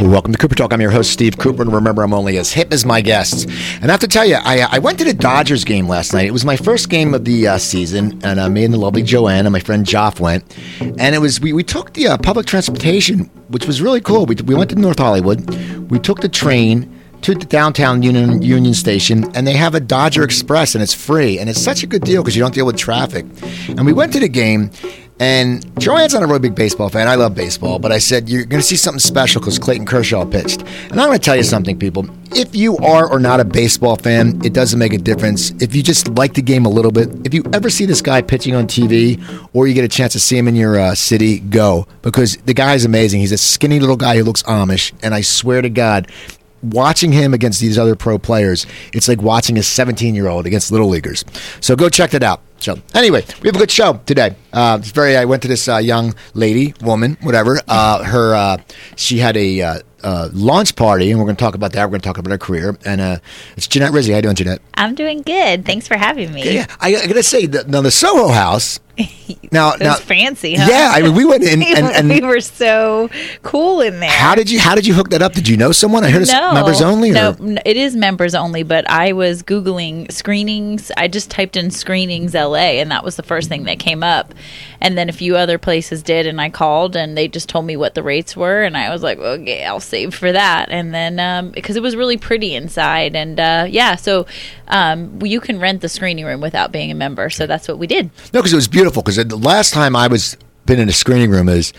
[0.00, 0.72] Welcome to Cooper Talk.
[0.72, 3.44] I'm your host, Steve Cooper, and remember, I'm only as hip as my guests.
[3.76, 6.26] And I have to tell you, I, I went to the Dodgers game last night.
[6.26, 9.04] It was my first game of the uh, season, and uh, me and the lovely
[9.04, 10.58] Joanne and my friend Joff went.
[10.80, 14.26] And it was we, we took the uh, public transportation, which was really cool.
[14.26, 15.48] We, we went to North Hollywood.
[15.90, 16.90] We took the train
[17.22, 21.38] to the downtown Union Union Station, and they have a Dodger Express, and it's free,
[21.38, 23.24] and it's such a good deal because you don't deal with traffic.
[23.68, 24.70] And we went to the game,
[25.20, 27.06] and Joanne's not a really big baseball fan.
[27.06, 30.24] I love baseball, but I said you're going to see something special because Clayton Kershaw
[30.24, 30.62] pitched.
[30.62, 32.06] And I'm going to tell you something, people.
[32.32, 35.52] If you are or not a baseball fan, it doesn't make a difference.
[35.62, 38.22] If you just like the game a little bit, if you ever see this guy
[38.22, 39.22] pitching on TV,
[39.52, 42.54] or you get a chance to see him in your uh, city, go because the
[42.54, 43.20] guy is amazing.
[43.20, 46.10] He's a skinny little guy who looks Amish, and I swear to God,
[46.60, 50.72] watching him against these other pro players, it's like watching a 17 year old against
[50.72, 51.24] little leaguers.
[51.60, 52.40] So go check that out.
[52.64, 54.36] So anyway, we have a good show today.
[54.50, 55.18] Uh, it's very.
[55.18, 57.60] I went to this uh, young lady, woman, whatever.
[57.68, 58.56] Uh, her, uh,
[58.96, 61.84] she had a uh, uh, launch party, and we're going to talk about that.
[61.84, 62.78] We're going to talk about her career.
[62.86, 63.18] And uh,
[63.58, 64.12] it's Jeanette Rizzi.
[64.12, 64.62] How you doing, Jeanette?
[64.74, 65.66] I'm doing good.
[65.66, 66.54] Thanks for having me.
[66.54, 68.80] Yeah, I, I got to say, the, now the Soho House.
[69.52, 70.66] Now, It now, was fancy, huh?
[70.68, 70.90] yeah.
[70.92, 73.08] I mean, we went in, and, and we were so
[73.42, 74.10] cool in there.
[74.10, 75.32] how did you how did you hook that up?
[75.32, 76.02] Did you know someone?
[76.04, 77.10] I heard it's members only.
[77.10, 77.14] Or?
[77.14, 78.64] No, it is members only.
[78.64, 80.90] But I was googling screenings.
[80.96, 84.34] I just typed in screenings LA, and that was the first thing that came up.
[84.80, 87.76] And then a few other places did, and I called, and they just told me
[87.76, 90.68] what the rates were, and I was like, okay, I'll save for that.
[90.70, 94.26] And then um, because it was really pretty inside, and uh, yeah, so
[94.68, 97.30] um, you can rent the screening room without being a member.
[97.30, 98.10] So that's what we did.
[98.32, 98.83] No, because it was beautiful.
[98.92, 101.72] Because the last time I was been in a screening room is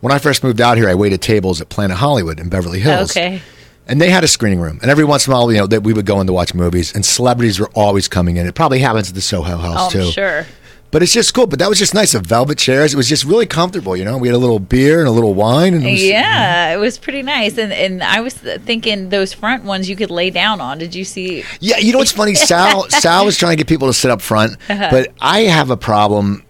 [0.00, 0.88] when I first moved out here.
[0.88, 3.10] I waited tables at Planet Hollywood in Beverly Hills.
[3.10, 3.40] Okay.
[3.86, 5.82] And they had a screening room, and every once in a while, you know, that
[5.82, 8.46] we would go in to watch movies, and celebrities were always coming in.
[8.46, 10.10] It probably happens at the Soho House Oh, too.
[10.10, 10.44] Sure.
[10.90, 11.46] But it's just cool.
[11.46, 12.12] But that was just nice.
[12.12, 12.92] The velvet chairs.
[12.92, 13.96] It was just really comfortable.
[13.96, 16.74] You know, we had a little beer and a little wine, and it was, Yeah,
[16.74, 20.28] it was pretty nice, and and I was thinking those front ones you could lay
[20.30, 20.76] down on.
[20.78, 21.44] Did you see?
[21.60, 22.34] Yeah, you know what's funny?
[22.34, 24.88] Sal Sal was trying to get people to sit up front, Uh-huh.
[24.90, 26.42] but I have a problem,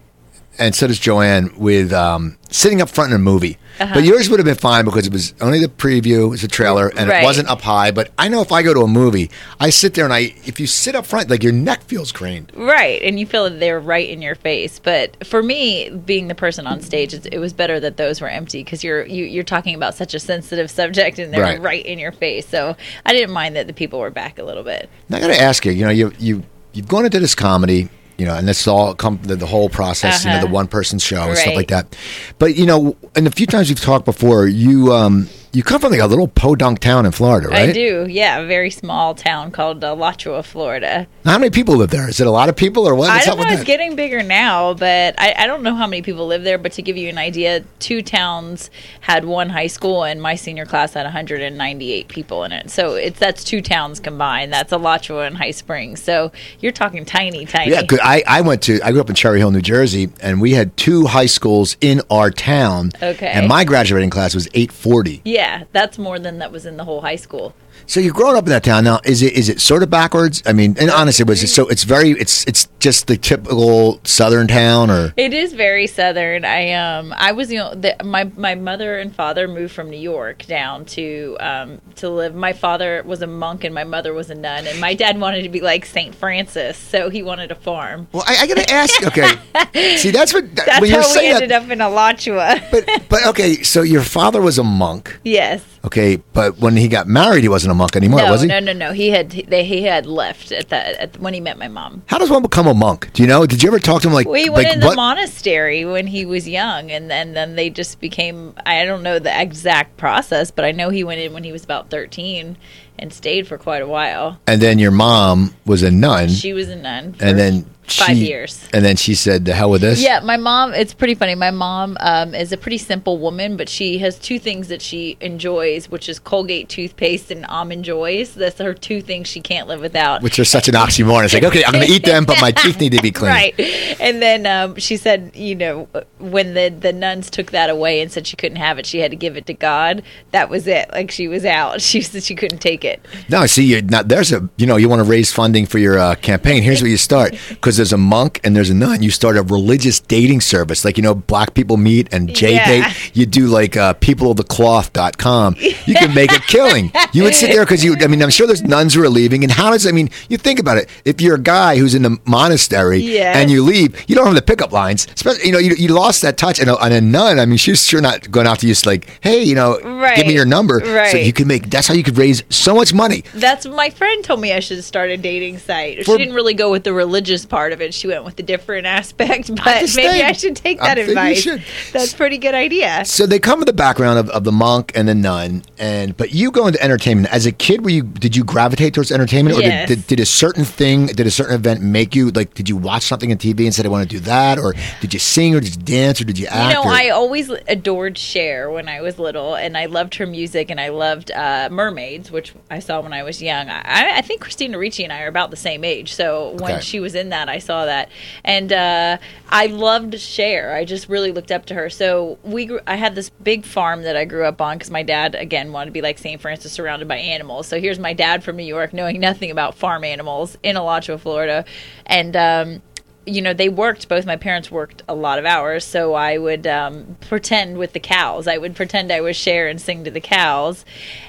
[0.59, 3.57] and so does Joanne with um, sitting up front in a movie.
[3.79, 3.93] Uh-huh.
[3.93, 6.49] But yours would have been fine because it was only the preview, it was a
[6.49, 7.21] trailer, and Right.
[7.23, 7.91] it wasn't up high.
[7.91, 10.59] But I know if I go to a movie, I sit there and I, if
[10.59, 12.51] you sit up front, like your neck feels craned.
[12.55, 14.79] Right, and you feel that they're right in your face.
[14.79, 18.27] But for me, being the person on stage, it's, it was better that those were
[18.27, 21.61] empty because you're you, you're talking about such a sensitive subject, and they're Right.
[21.61, 21.85] right.
[21.85, 22.45] in your face.
[22.49, 22.75] So
[23.05, 24.89] I didn't mind that the people were back a little bit.
[25.07, 26.43] Now I got to ask you, you know, you you
[26.73, 27.87] you've gone into this comedy,
[28.19, 30.45] you know, and this all come the, the whole process, you know, Uh-huh.
[30.47, 31.95] the one person show and stuff like that.
[32.37, 35.91] But you know, and the few times we've talked before, you um you come from
[35.91, 37.69] like a little podunk town in Florida, right?
[37.69, 41.07] I do, yeah, a very small town called uh, Alachua, Florida.
[41.25, 42.07] Now, How many people live there?
[42.07, 43.09] Is it a lot of people or what?
[43.09, 43.43] I don't know.
[43.47, 43.65] It's that?
[43.65, 46.57] getting bigger now, but I, I don't know how many people live there.
[46.57, 48.69] But to give you an idea, two towns
[49.01, 52.69] had one high school, and my senior class had 198 people in it.
[52.69, 54.53] So it's that's two towns combined.
[54.53, 56.01] That's Alachua and High Springs.
[56.01, 57.71] So you're talking tiny, tiny.
[57.71, 60.39] Yeah, 'cause I, I went to I grew up in Cherry Hill, New Jersey, and
[60.41, 62.91] we had two high schools in our town.
[63.01, 63.27] Okay.
[63.27, 65.21] And my graduating class was eight forty.
[65.39, 67.53] Yeah, that's more than that was in the whole high school.
[67.85, 68.99] So you're growing up in that town now.
[69.03, 70.43] Is it is it sort of backwards?
[70.45, 71.67] I mean, and honestly, was it so?
[71.67, 76.45] It's very it's it's just the typical southern town, or It is very southern.
[76.45, 79.99] I um I was you know the, my my mother and father moved from New
[79.99, 82.35] York down to um to live.
[82.35, 85.43] My father was a monk and my mother was a nun, and my dad wanted
[85.43, 88.07] to be like Saint Francis, so he wanted a farm.
[88.11, 89.03] well, I, I got to ask.
[89.07, 91.63] Okay, see, that's what That's when you're how we ended that.
[91.63, 92.61] up in Alachua.
[92.71, 95.19] But but okay, so your father was a monk.
[95.23, 95.63] yes.
[95.89, 98.47] Okay, but when he got married, he wasn't a monk anymore, No, was he?
[98.47, 98.93] no, no, no.
[98.93, 102.03] He had they, he had left at that at, when he met my mom.
[102.05, 103.11] How does one become a monk?
[103.13, 103.47] Do you know?
[103.47, 104.27] Did you ever talk to him like?
[104.27, 107.71] We went like, in the what- monastery when he was young, and then then they
[107.71, 108.53] just became.
[108.67, 111.63] I don't know the exact process, but I know he went in when he was
[111.63, 112.55] about thirteen
[112.99, 114.39] and stayed for quite a while.
[114.45, 118.27] And then your mom was a nun, She was a nun, and then five she-
[118.27, 118.67] years.
[118.73, 120.73] And then she said, "The hell with this." Yeah, my mom.
[120.73, 121.35] It's pretty funny.
[121.35, 125.17] My mom um, is a pretty simple woman, but she has two things that she
[125.21, 128.33] enjoys, which is Colgate toothpaste and almond joys.
[128.35, 130.21] That's her two things she can't live without.
[130.21, 131.25] Which are such an oxymoron.
[131.25, 133.29] It's like, okay, I'm going to eat them, but my teeth need to be clean.
[133.39, 133.53] Right.
[133.99, 135.87] And then um, she said, you know,
[136.17, 139.11] when the, the nuns took that away and said she couldn't have it, she had
[139.11, 140.01] to give it to God.
[140.31, 140.89] That was it.
[140.91, 141.81] Like she was out.
[141.89, 143.03] She said she couldn't take it.
[143.29, 145.97] No, see, you're not, there's a, you know, you want to raise funding for your
[145.97, 146.61] uh, campaign.
[146.61, 147.35] Here's where you start.
[147.49, 149.01] Because there's a monk and there's a nun.
[149.01, 150.83] You start a religious dating service.
[150.85, 152.67] Like, you know, black people meet and J Yeah.
[152.67, 153.11] date.
[153.13, 155.55] You do like uh, peopleofthecloth.com.
[155.85, 156.91] you can make a killing.
[157.13, 157.95] You would sit there because you.
[158.01, 160.09] I mean, I'm sure there's nuns who are leaving, and how does I mean?
[160.29, 160.89] You think about it.
[161.05, 163.35] If you're a guy who's in the monastery Yes.
[163.37, 165.07] and you leave, you don't have the pickup lines.
[165.15, 166.59] Especially, you know, you, you lost that touch.
[166.59, 169.07] And a, and a nun, I mean, she's sure not going out to you like,
[169.21, 169.77] hey, you know,
[170.15, 170.81] give me your number.
[171.11, 171.69] So you can make.
[171.69, 173.23] That's how you could raise so much money.
[173.33, 176.05] That's my friend told me I should start a dating site.
[176.05, 177.93] For- she didn't really go with the religious part of it.
[177.93, 179.49] She went with the different aspect.
[179.59, 180.23] But just maybe.
[180.23, 181.47] I should take I that you advice.
[181.91, 183.03] That's a pretty good idea.
[183.05, 186.33] So they come with the background of, of the monk and the nun, and but
[186.33, 187.83] you go into entertainment as a kid.
[187.83, 189.87] Were you did you gravitate towards entertainment, or Yes.
[189.89, 192.53] did, did, did a certain thing, did a certain event make you like?
[192.53, 195.13] Did you watch something on TV and said I want to do that, or did
[195.13, 196.69] you sing, or did you dance, or did you act?
[196.77, 200.25] You know, or- I always adored Cher when I was little, and I loved her
[200.25, 203.69] music, and I loved uh, Mermaids, which I saw when I was young.
[203.69, 206.81] I, I think Christina Ricci and I are about the same age, so when Okay.
[206.81, 208.09] she was in that, I saw that,
[208.43, 209.17] and uh,
[209.49, 210.73] I loved Cher.
[210.73, 211.89] I just really looked up to her.
[211.89, 215.03] So we, grew, I had this big farm that I grew up on because my
[215.03, 216.39] dad, again, wanted to be like St.
[216.39, 217.67] Francis, surrounded by animals.
[217.67, 221.65] So here's my dad from New York, knowing nothing about farm animals in Alachua, Florida,
[222.05, 222.35] and.
[222.35, 222.81] Um,
[223.25, 225.85] you know, they worked, both my parents worked a lot of hours.
[225.85, 228.47] So I would um, pretend with the cows.
[228.47, 230.83] I would pretend I was Cher and sing to the cows.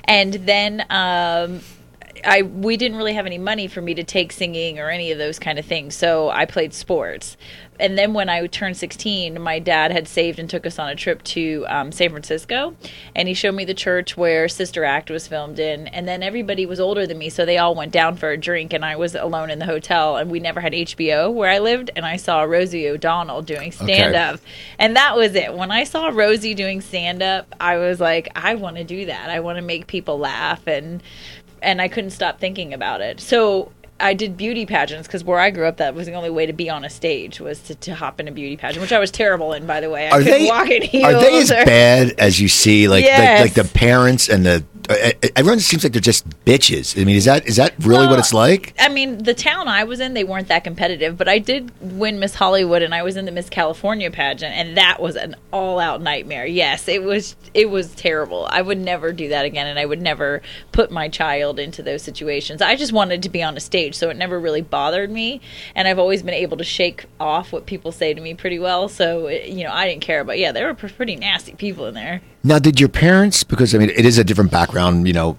[0.05, 1.61] And then um,
[2.25, 5.19] I we didn't really have any money for me to take singing or any of
[5.19, 5.95] those kind of things.
[5.95, 7.37] So I played sports.
[7.81, 10.95] And then when I turned 16, my dad had saved and took us on a
[10.95, 12.77] trip to um, San Francisco.
[13.17, 15.89] And he showed me the church where Sister Act was filmed in.
[15.89, 17.31] And then everybody was older than me.
[17.31, 18.75] So they all went down for a drink.
[18.75, 20.19] And I was alone in the hotel.
[20.19, 21.91] And we never had HBO where I lived.
[21.97, 24.41] And I saw Rosie O'Donnell doing stand up.
[24.79, 25.55] And that was it.
[25.55, 29.31] When I saw Rosie doing stand up, I was like, I want to do that.
[29.31, 30.67] I want to make people laugh.
[30.67, 31.03] And
[31.63, 33.21] and I couldn't stop thinking about it.
[33.21, 36.47] So I did beauty pageants because where I grew up, that was the only way
[36.47, 38.99] to be on a stage was to, to hop in a beauty pageant, which I
[38.99, 40.09] was terrible in, by the way.
[40.09, 41.05] I are couldn't they walk in heels.
[41.15, 42.89] are they as or- bad as you see?
[42.89, 43.41] Like Yes.
[43.41, 47.01] like, like the parents and the uh, everyone seems like they're just bitches.
[47.01, 48.75] I mean, is that is that really what it's like?
[48.79, 52.19] I mean, the town I was in, they weren't that competitive, but I did win
[52.19, 56.03] Miss Hollywood, and I was in the Miss California pageant, and that was an all-out
[56.03, 56.45] nightmare.
[56.45, 57.37] Yes, it was.
[57.55, 58.49] It was terrible.
[58.51, 60.43] I would never do that again, and I would never
[60.73, 62.61] put my child into those situations.
[62.61, 65.41] I just wanted to be on a stage, so it never really bothered me,
[65.75, 68.89] and I've always been able to shake off what people say to me pretty well.
[68.89, 70.25] So it, you know, I didn't care.
[70.25, 72.23] But yeah, there were pretty nasty people in there.
[72.43, 73.45] Now, did your parents?
[73.45, 75.07] Because I mean, it is a different background.
[75.07, 75.39] You know,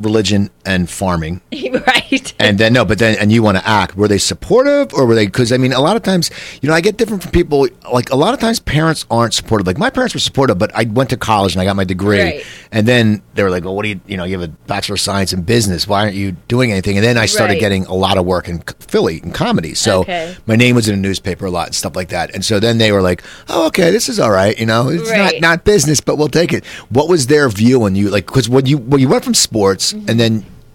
[0.00, 1.40] religion and farming.
[1.52, 2.32] right.
[2.38, 3.96] And then no, but then and you want to act.
[3.96, 5.26] Were they supportive or were they?
[5.26, 6.30] Because I mean, a lot of times,
[6.60, 7.68] you know, I get different from people.
[7.92, 9.66] Like a lot of times, parents aren't supportive.
[9.66, 12.20] Like my parents were supportive, but I went to college and I got my degree,
[12.22, 12.44] Right.
[12.72, 14.00] and then they were like, "Well, what do you?
[14.06, 15.86] You know, you have a bachelor of science in business.
[15.86, 17.60] Why aren't you doing anything?" And then I started Right.
[17.60, 19.74] getting a lot of work in Philly in comedy.
[19.74, 20.36] So Okay.
[20.46, 22.34] my name was in a newspaper a lot and stuff like that.
[22.34, 24.58] And so then they were like, "Oh, okay, this is all right.
[24.58, 25.40] You know, it's not Right.
[25.40, 28.26] not business, but we'll take it." What was their view when you like?
[28.26, 30.08] Because when you when you went from sports Mm-hmm.
[30.08, 30.32] and then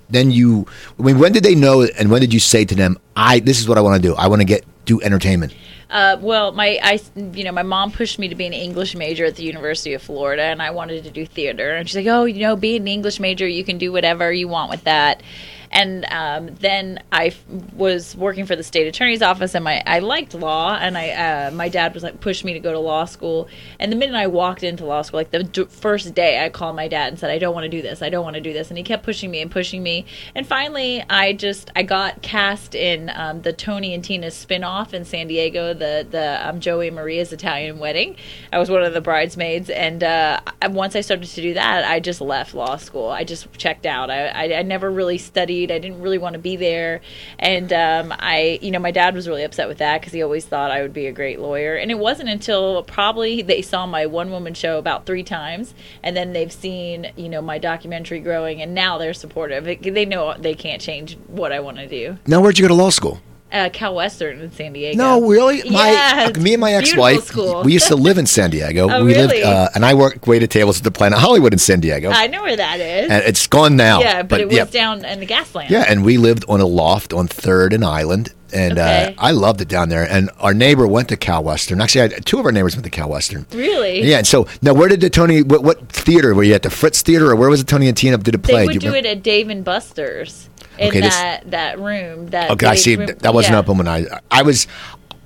[0.09, 0.67] then you
[0.99, 3.59] I mean when did they know and when did you say to them i this
[3.61, 5.53] is what i want to do i want to get do entertainment
[5.89, 6.99] Uh, well, my I
[7.31, 10.01] you know my mom pushed me to be an English major at the University of
[10.03, 11.67] Florida, and I wanted to do theater.
[11.75, 13.47] And she's like, "Oh, you know, be an English major.
[13.47, 15.23] You can do whatever you want with that."
[15.71, 17.43] And um, then I f-
[17.73, 21.51] was working for the state attorney's office, and my I liked law, and I uh,
[21.51, 23.47] my dad was like pushed me to go to law school.
[23.79, 26.75] And the minute I walked into law school, like the d- first day, I called
[26.75, 28.01] my dad and said, "I don't want to do this.
[28.01, 30.05] I don't want to do this." And he kept pushing me and pushing me.
[30.35, 35.03] And finally, I just I got cast in um, the Tony and Tina spin-off in
[35.03, 38.15] San Diego, the the um, Joey Maria's Italian wedding.
[38.53, 40.39] I was one of the bridesmaids, and uh,
[40.69, 43.09] once I started to do that, I just left law school.
[43.09, 44.09] I just checked out.
[44.09, 45.56] I, I, I never really studied.
[45.63, 47.01] I didn't really want to be there,
[47.39, 50.45] and um, I, you know, my dad was really upset with that because he always
[50.45, 51.75] thought I would be a great lawyer.
[51.75, 55.73] And it wasn't until probably they saw my one-woman show about three times,
[56.03, 59.67] and then they've seen, you know, my documentary growing, and now they're supportive.
[59.67, 62.17] It, they know they can't change what I want to do.
[62.27, 63.19] now where'd you go to law school
[63.51, 64.97] Uh, Cal Western in San Diego.
[64.97, 67.05] no really my Yeah, uh, me and my it's a beautiful
[67.47, 69.27] ex-wife we used to live in san diego Oh, we really?
[69.37, 72.27] lived uh, and i worked waited tables at the planet hollywood in san diego I
[72.27, 73.09] know where that is.
[73.09, 75.69] and it's gone now yeah, but, it was yeah, down in the Gaslamp.
[75.69, 79.13] yeah and we lived on a loft on third and island and Okay.
[79.17, 80.09] uh, I loved it down there.
[80.09, 81.81] And our neighbor went to Cal Western.
[81.81, 83.45] Actually, two of our neighbors went to Cal Western.
[83.51, 84.03] Really?
[84.03, 84.19] Yeah.
[84.19, 85.41] And so now, where did the Tony?
[85.41, 86.63] What, what theater were you at?
[86.63, 88.65] The Fritz Theater, or where was the Tony and Tina did it They play?
[88.65, 90.47] would you do it at Dave and Buster's
[90.79, 92.27] in Okay, this- that that room.
[92.27, 92.95] That Okay, I see.
[92.95, 93.59] room- That wasn't yeah.
[93.59, 94.05] open when I.
[94.31, 94.67] I was,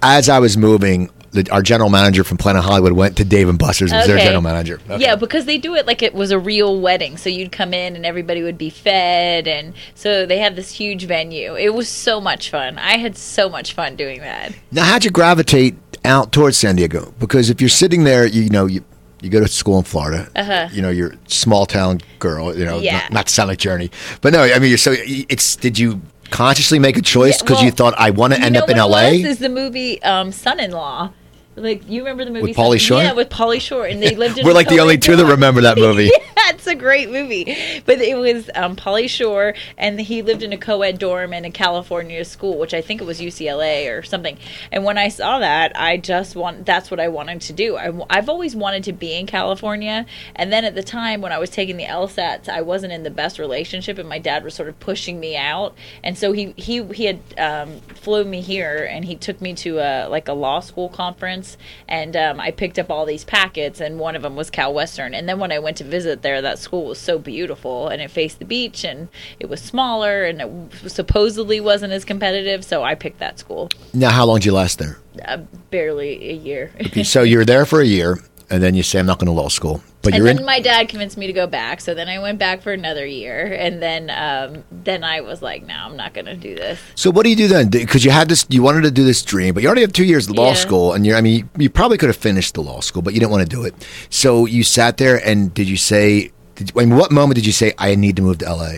[0.01, 1.09] as I was moving.
[1.33, 3.93] The, our general manager from Planet Hollywood went to Dave and Buster's.
[3.93, 4.81] Was their general manager.
[4.89, 5.01] Okay.
[5.01, 7.15] Yeah, because they do it like it was a real wedding.
[7.15, 11.05] So you'd come in and everybody would be fed, and so they had this huge
[11.05, 11.55] venue.
[11.55, 12.77] It was so much fun.
[12.77, 14.51] I had so much fun doing that.
[14.73, 17.13] Now, how'd you gravitate out towards San Diego?
[17.17, 18.83] Because if you're sitting there, you know, you
[19.21, 20.29] You go to school in Florida.
[20.35, 20.67] Uh-huh.
[20.71, 22.57] You know, you're a small town girl.
[22.57, 22.99] You know, Yeah.
[23.03, 24.41] not, not to sound like Journey, but no.
[24.43, 25.55] I mean, you're so it's.
[25.55, 26.01] Did you
[26.31, 28.77] consciously make a choice Yeah, because well, you thought I want to end up in
[28.77, 29.17] L.A.
[29.21, 31.11] Was, is the movie um, Son-in-Law.
[31.55, 33.01] Like you remember the movie With Pauly Shore?
[33.01, 34.45] Yeah, with Pauly Shore, and they lived in.
[34.51, 36.05] We're like the only two that remember that movie.
[36.37, 37.43] yeah, it's a great movie.
[37.85, 41.51] But it was um, Pauly Shore, and he lived in a co-ed dorm in a
[41.51, 44.37] California school, which I think it was UCLA or something.
[44.71, 47.75] And when I saw that, I just want that's what I wanted to do.
[47.75, 50.05] I, have always wanted to be in California,
[50.37, 53.09] and then at the time when I was taking the LSATs, I wasn't in the
[53.09, 56.81] best relationship, and my dad was sort of pushing me out, and so he he
[56.93, 60.61] he had um, flew me here, and he took me to a like a law
[60.61, 61.40] school conference,
[61.87, 65.13] and um, I picked up all these packets, and one of them was Cal Western.
[65.13, 68.11] And then when I went to visit there, that school was so beautiful, and it
[68.11, 72.63] faced the beach, and it was smaller, and it supposedly wasn't as competitive.
[72.65, 73.69] So I picked that school.
[73.93, 74.97] Now, how long did you last there?
[75.25, 75.37] Uh,
[75.69, 76.71] barely a year.
[76.87, 78.19] Okay, so you're there for a year,
[78.49, 80.45] and then you say, "I'm not going to law school," but and then in.
[80.45, 81.81] my dad convinced me to go back.
[81.81, 85.65] So then I went back for another year, and then um, then I was like,
[85.65, 87.69] "No, I'm not going to do this." So what do you do then?
[87.69, 90.05] Because you had this, you wanted to do this dream, but you already have two
[90.05, 90.53] years of law Yeah.
[90.53, 93.13] school, and you're, I mean, you, you probably could have finished the law school, but
[93.13, 93.73] you didn't want to do it.
[94.09, 96.31] So you sat there, and did you say?
[96.55, 98.73] Did, I mean, what moment did you say I need to move to LA?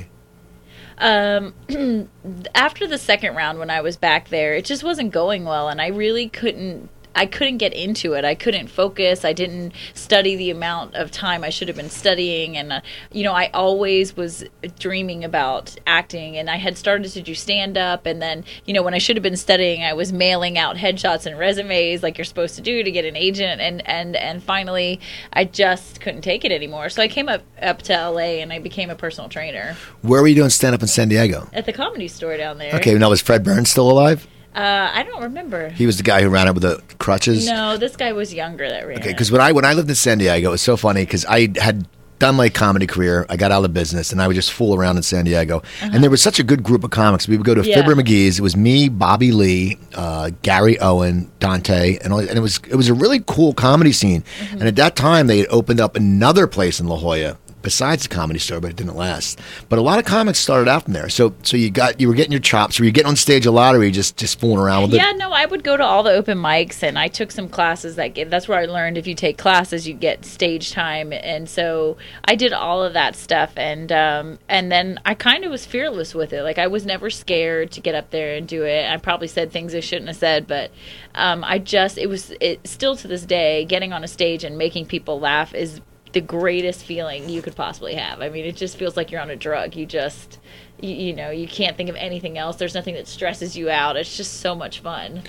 [1.00, 1.54] um,
[2.56, 5.82] after the second round when I was back there, it just wasn't going well, and
[5.82, 6.90] I really couldn't.
[7.16, 8.26] I couldn't get into it.
[8.26, 9.24] I couldn't focus.
[9.24, 13.24] I didn't study the amount of time I should have been studying, and uh, you
[13.24, 14.44] know, I always was
[14.80, 18.84] dreaming about acting, and I had started to do stand up, and then you know,
[18.84, 22.26] when I should have been studying, I was mailing out headshots and resumes like you're
[22.26, 25.00] supposed to do to get an agent, and and and finally,
[25.32, 26.90] I just couldn't take it anymore.
[26.90, 30.28] So I came up up to LA, and I became a personal trainer Where were
[30.28, 31.50] you doing stand up in San Diego?
[31.54, 32.76] at the comedy store down there.
[32.76, 34.28] Okay, now was Fred Burns still alive?
[34.56, 35.70] Uh, I don't remember.
[35.70, 37.48] He was the guy who ran it with the crutches.
[37.48, 39.00] No, this guy was younger that ran.
[39.00, 41.26] Okay, because when I when I lived in San Diego, it was so funny because
[41.26, 41.88] I had
[42.20, 43.26] done my comedy career.
[43.30, 45.62] I got out of business, and I would just fool around in San Diego.
[45.82, 47.28] And there was such a good group of comics.
[47.28, 47.70] We would go to Uh-huh.
[47.70, 47.82] Yeah.
[47.82, 48.40] Fibber McGee's.
[48.40, 52.76] It was me, Bobby Lee, uh, Gary Owen, Dante, and all, and it was it
[52.76, 54.24] was a really cool comedy scene.
[54.40, 54.54] Mm-hmm.
[54.60, 57.38] And at that time, they had opened up another place in La Jolla.
[57.64, 59.40] Besides the comedy store, but it didn't last.
[59.70, 61.10] But a lot of comics started out from there.
[61.10, 62.78] So, so you got you were getting your chops.
[62.78, 64.94] Were you getting on stage a lot, or were you just just fooling around with
[64.94, 64.98] it?
[64.98, 67.96] yeah, no, I would go to all the open mics, and I took some classes
[67.96, 68.30] that get.
[68.30, 72.36] That's where I learned if you take classes, you get stage time, and so I
[72.36, 76.34] did all of that stuff, and um, and then I kind of was fearless with
[76.34, 76.44] it.
[76.44, 78.90] Like I was never scared to get up there and do it.
[78.90, 80.72] I probably said things I shouldn't have said, but
[81.16, 84.58] um, I just it was it still to this day getting on a stage and
[84.58, 85.80] making people laugh is
[86.14, 88.22] the greatest feeling you could possibly have.
[88.22, 89.76] I mean, it just feels like you're on a drug.
[89.76, 90.40] You just,
[90.80, 92.56] you, you know, you can't think of anything else.
[92.56, 93.98] There's nothing that stresses you out.
[93.98, 95.24] It's just so much fun.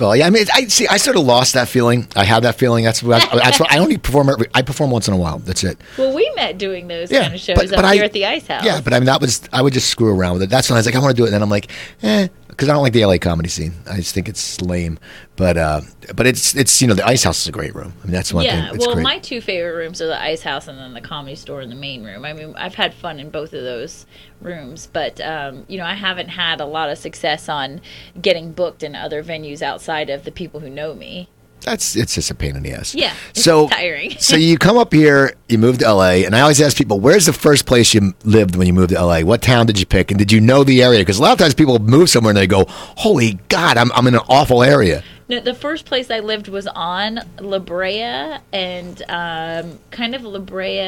[0.00, 0.88] Well, yeah, I mean, I see.
[0.88, 2.08] I sort of lost that feeling.
[2.16, 2.84] I have that feeling.
[2.84, 4.30] That's that's, that's what I only perform.
[4.30, 5.38] Every, I perform once in a while.
[5.40, 5.78] That's it.
[5.98, 8.12] Well, we met doing those Yeah, kind of shows but- up but here I- at
[8.14, 8.64] the Ice House.
[8.64, 10.50] Yeah, but I mean, that was I would just screw around with it.
[10.50, 11.70] That's when I was like, I want to do it, and then I'm like,
[12.02, 13.72] eh, because I don't like the LA comedy scene.
[13.88, 14.98] I just think it's lame.
[15.36, 15.82] But uh,
[16.16, 17.92] but it's it's you know the Ice House is a great room.
[18.02, 18.74] I mean, that's one yeah, thing.
[18.74, 19.04] It's well, great.
[19.04, 21.76] my two favorite rooms are the Ice House and then the Comedy Store in the
[21.76, 22.24] main room.
[22.24, 24.06] I mean, I've had fun in both of those
[24.40, 27.80] rooms, but um, you know, I haven't had a lot of success on
[28.20, 31.28] getting booked in other venues outside of the people who know me.
[31.68, 32.94] That's it's just a pain in the ass.
[32.94, 34.12] Yeah, so tiring.
[34.18, 37.26] so you come up here, you move to LA, and I always ask people, where's
[37.26, 39.20] the first place you lived when you moved to LA?
[39.20, 41.00] What town did you pick, and did you know the area?
[41.00, 44.06] Because a lot of times people move somewhere and they go, holy God, I'm I'm
[44.06, 45.04] in an awful area.
[45.28, 50.38] No, the first place I lived was on La Brea and um, kind of La
[50.38, 50.78] Brea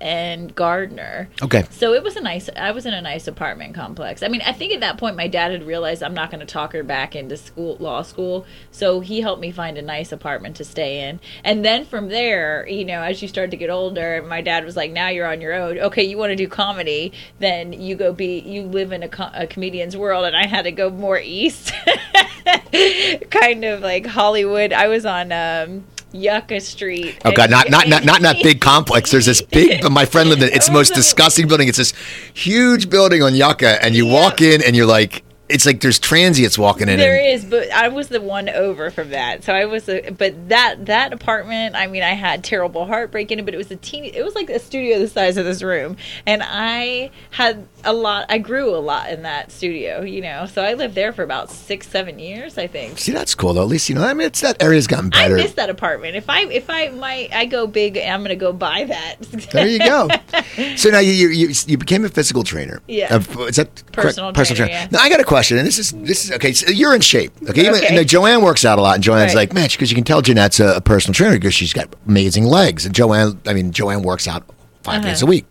[0.00, 1.28] and Gardner.
[1.42, 1.64] Okay.
[1.68, 2.48] So it was a nice.
[2.56, 4.22] I was in a nice apartment complex.
[4.22, 6.46] I mean, I think at that point my dad had realized I'm not going to
[6.46, 8.46] talk her back into school, law school.
[8.70, 11.20] So he helped me find a nice apartment to stay in.
[11.44, 14.76] And then from there, you know, as you start to get older, my dad was
[14.76, 15.78] like, "Now you're on your own.
[15.78, 17.12] Okay, you want to do comedy?
[17.38, 18.38] Then you go be.
[18.38, 21.74] You live in a, co- a comedian's world." And I had to go more east,
[23.30, 24.72] kind of like Hollywood.
[24.72, 25.32] I was on.
[25.32, 27.18] Um, Yucca Street.
[27.24, 29.10] Oh God, not not not not in that big complex.
[29.10, 29.88] There's this big.
[29.90, 30.48] My friend lived in.
[30.52, 31.68] It's the most disgusting building.
[31.68, 31.92] It's this
[32.34, 36.58] huge building on Yucca, and you walk in, and you're like, it's like there's transients
[36.58, 36.98] walking in.
[36.98, 39.44] There and, is, but I was the one over from that.
[39.44, 41.74] So I was, a, but that that apartment.
[41.74, 44.08] I mean, I had terrible heartbreak in it, but it was a teeny.
[44.08, 48.26] It was like a studio the size of this room, and I had a lot.
[48.28, 50.46] I grew a lot in that studio, you know.
[50.46, 52.98] So I lived there for about six, seven years, I think.
[52.98, 53.62] See, that's cool though.
[53.62, 54.04] At least you know.
[54.04, 55.36] I mean, it's that area's gotten I better.
[55.36, 56.16] miss that apartment.
[56.16, 59.16] If I if I might I go big, I'm gonna go buy that.
[59.50, 60.08] There you go.
[60.76, 62.80] so now you, you you became a physical trainer.
[62.86, 63.16] Yeah.
[63.16, 63.92] Uh, is that correct?
[63.92, 64.86] Personal trainer, yeah.
[64.90, 65.39] Now I got a question.
[65.40, 66.52] Question, and this is this is okay.
[66.52, 67.66] So you're in shape, okay?
[67.68, 69.48] Even, Joanne works out a lot, and Joanne's Right.
[69.48, 72.44] like, man, because you can tell Jeanette's a, a personal trainer because she's got amazing
[72.44, 74.44] legs, and Joanne, I mean, Joanne works out
[74.82, 75.08] 5 Uh-huh.
[75.08, 75.46] days a week,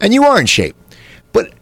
[0.00, 0.74] and you are in shape,
[1.32, 1.52] but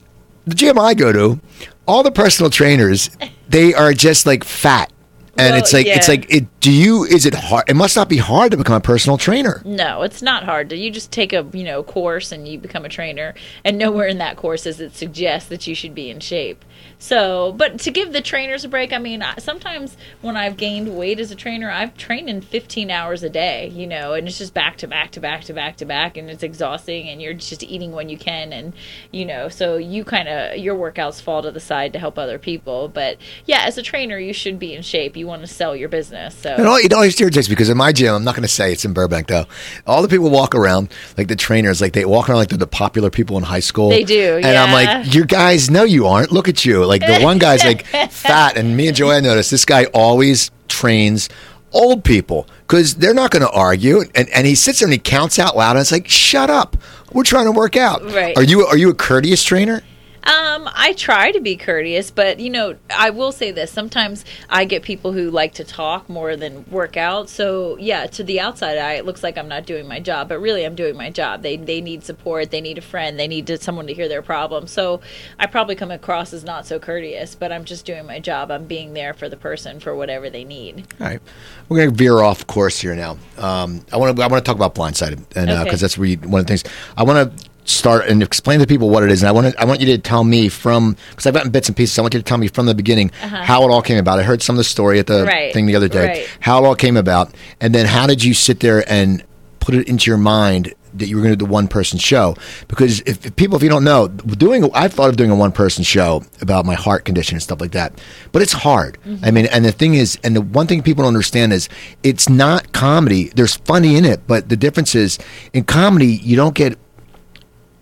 [0.47, 1.39] the gym I go to,
[1.87, 3.11] all the personal trainers,
[3.49, 4.91] they are just like fat.
[5.37, 6.47] And Well, it's like it's like it.
[6.65, 7.05] Do you?
[7.05, 7.69] Is it hard?
[7.69, 9.61] It must not be hard to become a personal trainer.
[9.67, 10.73] No, it's not hard.
[10.73, 13.35] You just take a you know course and you become a trainer,
[13.67, 16.65] and nowhere in that course does it suggest that you should be in shape.
[16.99, 21.21] So, but to give the trainers a break, I mean, sometimes when I've gained weight
[21.21, 24.55] as a trainer, I've trained in 15 hours a day, you know, and it's just
[24.55, 27.63] back to back to back to back to back, and it's exhausting, and you're just
[27.63, 28.73] eating when you can, and
[29.11, 32.39] you know, so you kind of your workouts fall to the side to help other
[32.39, 32.89] people.
[32.89, 35.15] But yeah, as a trainer, you should be in shape.
[35.15, 37.77] You want to sell your business, so It always, it always irritates me because in
[37.77, 39.45] my gym, I'm not going to say it's in Burbank though.
[39.87, 42.67] All the people walk around like the trainers, like they walk around like they're the
[42.67, 43.91] popular people in high school.
[43.91, 46.33] They do, and I'm like, you guys know you aren't.
[46.33, 46.85] Look at you.
[46.85, 51.29] Like the one guy's like fat, and me and Joanne noticed this guy always trains
[51.73, 54.03] old people because they're not going to argue.
[54.15, 56.77] And and he sits there and he counts out loud, and it's like, shut up.
[57.13, 58.05] We're trying to work out.
[58.13, 58.37] Right.
[58.37, 59.83] Are you are you a courteous trainer?
[60.25, 63.71] Um, I try to be courteous, but you know, I will say this.
[63.71, 67.29] Sometimes I get people who like to talk more than work out.
[67.29, 70.39] So yeah, to the outside eye, it looks like I'm not doing my job, but
[70.41, 71.43] really I'm doing my job.
[71.43, 74.23] They they need support, they need a friend, they need to, someone to hear their
[74.23, 74.67] problem.
[74.67, 75.01] So
[75.39, 78.51] I probably come across as not so courteous, but I'm just doing my job.
[78.51, 80.87] I'm being there for the person for whatever they need.
[81.01, 81.21] All right,
[81.69, 83.19] we're going to veer off course here now.
[83.37, 85.77] Um, I want to I want to talk about blindsided, and because Okay.
[85.77, 86.65] that's where you, one of the things
[86.97, 89.61] I want to start and explain to people what it is, and I want to
[89.61, 91.99] I want you to tell me from because I've gotten bits and pieces.
[91.99, 94.19] I want you to tell me from the beginning how it all came about.
[94.19, 95.27] I heard some of the story at the Uh-huh.
[95.27, 96.29] Right, thing the other day, right.
[96.41, 99.23] how it all came about, and then how did you sit there and
[99.61, 102.37] put it into your mind that you were going to do the one person show?
[102.69, 105.51] Because if, if people if you don't know doing I've thought of doing a one
[105.51, 108.01] person show about my heart condition and stuff like that.
[108.31, 108.99] But it's hard.
[109.23, 111.69] I mean and the thing is and the one thing people don't understand is
[112.05, 113.31] it's not comedy.
[113.35, 115.19] There's funny in it but the difference is
[115.53, 116.79] in comedy you don't get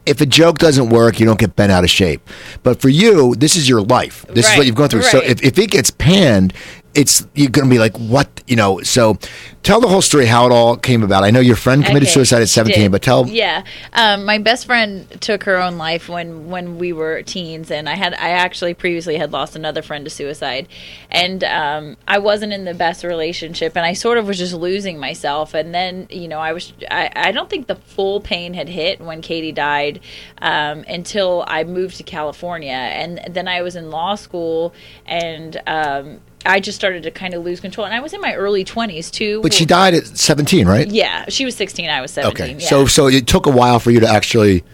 [0.07, 2.29] if a joke doesn't work, you don't get bent out of shape.
[2.63, 4.25] But for you, this is your life.
[4.29, 5.03] This is what you've gone through.
[5.03, 6.53] So if, if it gets panned,
[6.95, 8.43] it's you're going to be like, what?
[8.47, 8.81] You know.
[8.83, 9.19] So
[9.63, 11.25] tell the whole story, how it all came about.
[11.25, 12.93] I know your friend committed Okay, suicide at 17, did.
[12.93, 13.27] but tell.
[13.27, 17.89] Yeah, um, my best friend took her own life when when we were teens, and
[17.89, 20.69] I had I actually previously had lost another friend to suicide,
[21.11, 24.99] and um, I wasn't in the best relationship, and I sort of was just losing
[24.99, 28.69] myself, and then you know I was I, I don't think the full pain had
[28.69, 30.01] hit when Katie died
[30.39, 34.75] um, until I moved to California, and then I was in law school,
[35.07, 38.35] and um, I just started to kind of lose control, and I was in my
[38.35, 39.41] early twenties too.
[39.43, 40.89] But she died at 17, right?
[40.89, 41.89] Yeah, she was 16.
[41.89, 42.43] I was 17.
[42.45, 42.53] Okay.
[42.63, 42.69] yeah.
[42.69, 44.65] So so it took a while for you to actually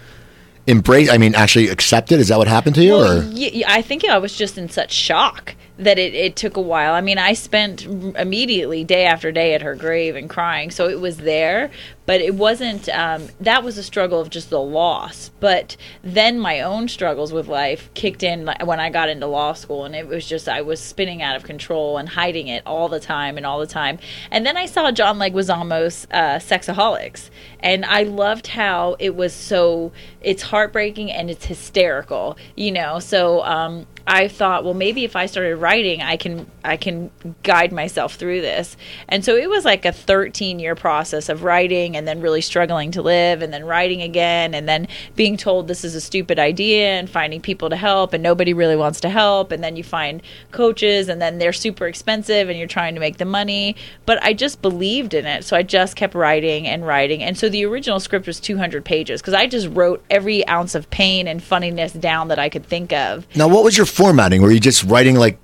[0.66, 1.10] embrace.
[1.10, 2.20] I mean, actually accept it.
[2.20, 3.64] Is that what happened to you, Well, or?
[3.66, 6.92] I think I was just in such shock that it, it took a while.
[6.92, 11.00] I mean, I spent immediately day after day at her grave and crying, so it
[11.00, 11.70] was there,
[12.04, 12.88] but it wasn't.
[12.88, 15.30] Um, that was a struggle of just the loss.
[15.40, 19.84] But then my own struggles with life kicked in when I got into law school,
[19.84, 23.00] and it was just I was spinning out of control and hiding it all the
[23.00, 23.98] time and all the time.
[24.32, 29.92] And then I saw John Leguizamo's uh, Sexaholix, and I loved how it was so.
[30.20, 32.98] It's heartbreaking and it's hysterical, you know.
[32.98, 37.10] So um, I thought, well, maybe if I started writing, I can I can
[37.42, 38.74] guide myself through this.
[39.06, 42.90] And so it was like a 13 year process of writing and then really struggling
[42.92, 46.98] to live and then writing again and then being told this is a stupid idea
[46.98, 50.22] and finding people to help and nobody really wants to help and then you find
[50.52, 53.76] coaches and then they're super expensive and you're trying to make the money.
[54.06, 55.44] But I just believed in it.
[55.44, 57.22] So I just kept writing and writing.
[57.22, 60.88] And so the original script was 200 pages because I just wrote every ounce of
[60.88, 63.26] pain and funniness down that I could think of.
[63.36, 64.40] Now, what was your formatting?
[64.42, 65.36] Were you just writing like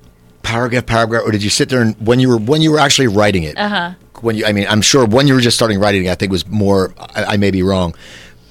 [0.42, 3.08] paragraph, paragraph, or did you sit there and when you were when you were actually
[3.08, 3.56] writing it?
[3.58, 3.90] Uh Uh-huh.
[4.20, 6.30] When you, I mean, I'm sure when you were just starting writing, it, I think
[6.32, 6.94] was more.
[7.16, 7.94] I, I may be wrong,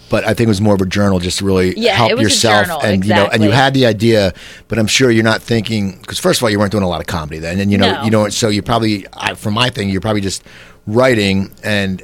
[0.10, 2.16] but I think it was more of a journal just to really Yeah, help it
[2.16, 2.68] was a yourself.
[2.68, 4.34] journal, and you know, and you had the idea,
[4.68, 7.02] but I'm sure you're not thinking because first of all, you weren't doing a lot
[7.02, 8.04] of comedy then, and you know, No.
[8.04, 10.44] you know, so you probably, I, for my thing, you're probably just
[10.86, 12.04] writing and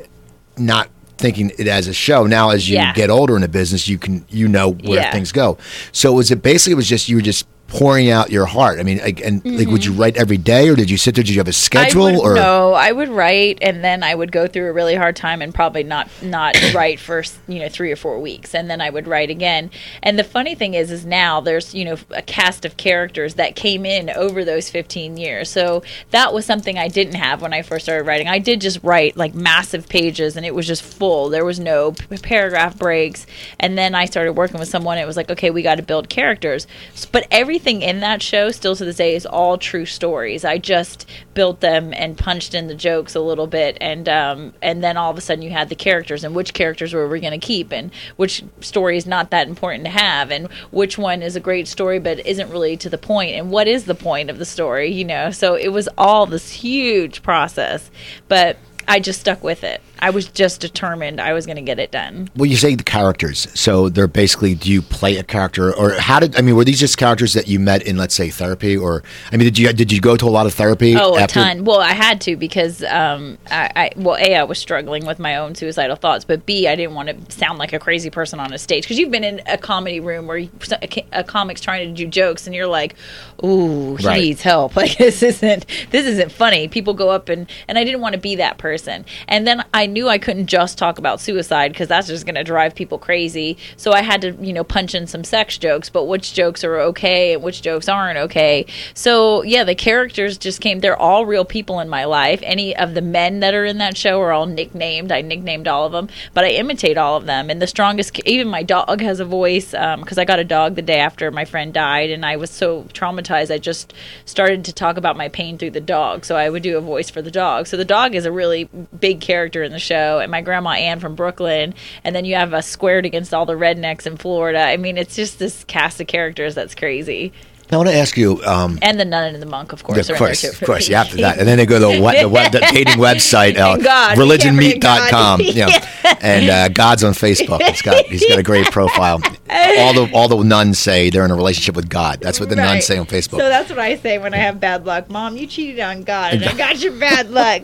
[0.58, 2.26] not thinking it as a show.
[2.26, 2.94] Now, as you Yeah.
[2.94, 5.12] get older in the business, you can you know where Yeah.
[5.12, 5.58] things go.
[5.92, 8.80] So was it basically it was just you were just pouring out your heart?
[8.80, 11.24] I mean, like, and like, would you write every day, or did you sit there?
[11.24, 12.16] Did you have a schedule, Mm-hmm.
[12.16, 12.74] I would, or no?
[12.74, 15.84] I would write, and then I would go through a really hard time and probably
[15.84, 19.30] not not write for you know three or four weeks, and then I would write
[19.30, 19.70] again.
[20.04, 23.56] And the funny thing is, is now there's you know a cast of characters that
[23.56, 25.50] came in over those 15 years.
[25.50, 28.28] So that was something I didn't have when I first started writing.
[28.28, 31.30] I did just write like massive pages, and it was just full.
[31.30, 33.26] There was no p- paragraph breaks.
[33.60, 34.98] And then I started working with someone.
[34.98, 36.66] It was like, okay, we got to build characters.
[37.12, 40.46] But everything everything in that show still to this day is all true stories.
[40.46, 44.82] I just built them and punched in the jokes a little bit, and um, and
[44.82, 47.38] then all of a sudden you had the characters and which characters were we going
[47.38, 51.36] to keep and which story is not that important to have and which one is
[51.36, 54.38] a great story but isn't really to the point and what is the point of
[54.40, 55.30] the story, you know.
[55.30, 57.92] So it was all this huge process,
[58.30, 58.56] but
[58.88, 59.82] I just stuck with it.
[60.00, 62.30] I was just determined I was going to get it done.
[62.36, 64.56] Well, you say the characters, so they're basically.
[64.56, 66.36] Do you play a character, or how did?
[66.38, 69.38] I mean, were these just characters that you met in, let's say, therapy, or I
[69.38, 70.96] mean, did you did you go to a lot of therapy?
[70.96, 71.40] Oh, after?
[71.40, 71.66] a ton.
[71.66, 75.36] Well, I had to because um, I, I well, a I was struggling with my
[75.38, 78.54] own suicidal thoughts, but b I didn't want to sound like a crazy person on
[78.54, 80.50] a stage because you've been in a comedy room where you,
[80.82, 82.96] a, a comic's trying to do jokes and you're like,
[83.44, 84.22] "Ooh, he Right.
[84.22, 86.70] needs help." Like this isn't this isn't funny.
[86.70, 89.04] People go up and and I didn't want to be that person.
[89.28, 92.44] And then I knew I couldn't just talk about suicide because that's just going to
[92.44, 93.58] drive people crazy.
[93.76, 96.80] So I had to, you know, punch in some sex jokes, but which jokes are
[96.80, 98.66] okay and which jokes aren't okay.
[98.94, 100.80] So yeah, the characters just came.
[100.80, 102.40] They're all real people in my life.
[102.44, 105.12] Any of the men that are in that show are all nicknamed.
[105.12, 107.50] I nicknamed all of them, but I imitate all of them.
[107.50, 110.76] And the strongest, even my dog has a voice um, because I got a dog
[110.76, 113.52] the day after my friend died, and I was so traumatized.
[113.54, 113.94] I just
[114.26, 116.26] started to talk about my pain through the dog.
[116.26, 117.68] So I would do a voice for the dog.
[117.68, 118.66] So the dog is a really
[119.00, 122.54] big character in the show, and my grandma Ann from Brooklyn, and then you have
[122.54, 124.60] us squared against all the rednecks in Florida.
[124.60, 127.34] I mean, it's just this cast of characters that's crazy,
[127.72, 128.42] I want to ask you.
[128.44, 130.10] Um, and the nun and the monk, of course.
[130.10, 131.02] of are in there course, of course, yeah.
[131.02, 133.78] After that, and then they go to the, web, the, web, the dating website, uh,
[133.78, 135.40] God, we can't religionmeet.com.
[135.40, 135.42] God.
[135.42, 137.60] Yeah, and uh, God's on Facebook.
[137.62, 139.22] It's got he's got a great profile.
[139.52, 142.20] All the all the nuns say they're in a relationship with God.
[142.22, 142.66] That's what the Right.
[142.74, 143.38] nuns say on Facebook.
[143.38, 145.10] So that's what I say when I have bad luck.
[145.10, 147.62] Mom, you cheated on God, and I got your bad luck.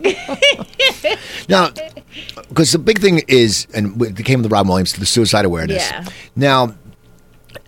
[1.48, 1.70] Now,
[2.48, 5.90] because the big thing is, and it came with Robin Williams to the suicide awareness.
[5.90, 6.04] Yeah.
[6.34, 6.74] Now,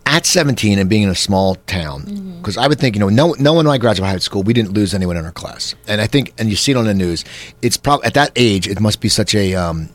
[0.08, 2.38] at 17 and being in a small town, Mm-hmm.
[2.38, 4.52] because I would think, you know, no, no one when I graduated high school, we
[4.54, 5.74] didn't lose anyone in our class.
[5.86, 7.24] And I think, and you see it on the news,
[7.62, 9.90] it's probably at that age, it must be such a, um,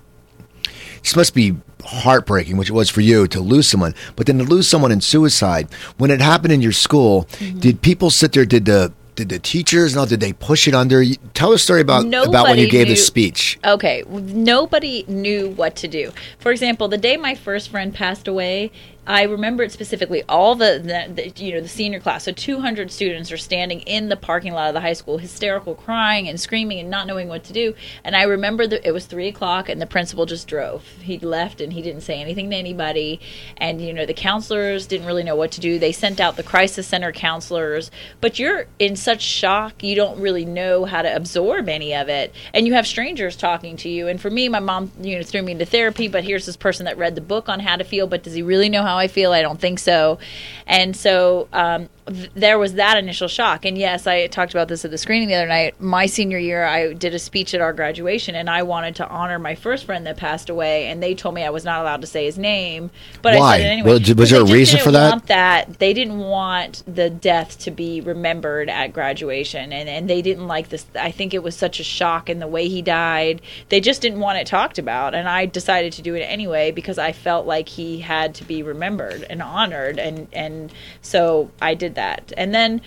[1.02, 3.94] this must be heartbreaking, which it was for you to lose someone.
[4.16, 7.60] But then to lose someone in suicide, when it happened in your school, Mm-hmm.
[7.60, 8.46] did people sit there?
[8.46, 9.96] Did the did the teachers?
[9.96, 11.04] No, did they push it under?
[11.36, 13.60] Tell a story about about when you gave the speech.
[13.64, 16.12] Okay, nobody knew what to do.
[16.40, 18.72] For example, the day my first friend passed away,
[19.06, 20.24] I remember it specifically.
[20.30, 24.08] All the, the, the you know the senior class, so 200 students are standing in
[24.08, 27.44] the parking lot of the high school, hysterical, crying and screaming and not knowing what
[27.46, 27.74] to do.
[28.06, 30.88] And I remember that it was three o'clock, and the principal just drove.
[31.02, 33.20] He left, and he didn't say anything to anybody.
[33.58, 35.80] And you know the counselors didn't really know what to do.
[35.80, 40.46] They sent out the crisis center counselors, but you're in such shock, you don't really
[40.46, 44.08] know how to absorb any of it, and you have strangers talking to you.
[44.08, 46.08] And for me, my mom, you know, threw me into therapy.
[46.08, 48.42] But here's this person that read the book on how to feel, but does he
[48.42, 49.32] really know how I feel?
[49.32, 50.20] I don't think so.
[50.68, 53.66] And so um, th- there was that initial shock.
[53.66, 55.80] And yes, I talked about this at the screening the other night.
[55.82, 59.40] My senior year, I did a speech at our graduation, and I wanted to honor
[59.40, 60.88] my first friend that passed away.
[60.88, 63.56] And they told me I was not allowed to say his name, but Why?
[63.56, 63.90] I said it anyway.
[63.90, 65.28] Well, was there a reason for that?
[65.28, 70.48] that they didn't want the death to be remembered at graduation and, and they didn't
[70.48, 73.80] like this i think it was such a shock in the way he died they
[73.80, 77.12] just didn't want it talked about and i decided to do it anyway because i
[77.12, 82.32] felt like he had to be remembered and honored and and so i did that
[82.38, 82.82] and then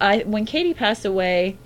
[0.00, 1.56] I, when katie passed away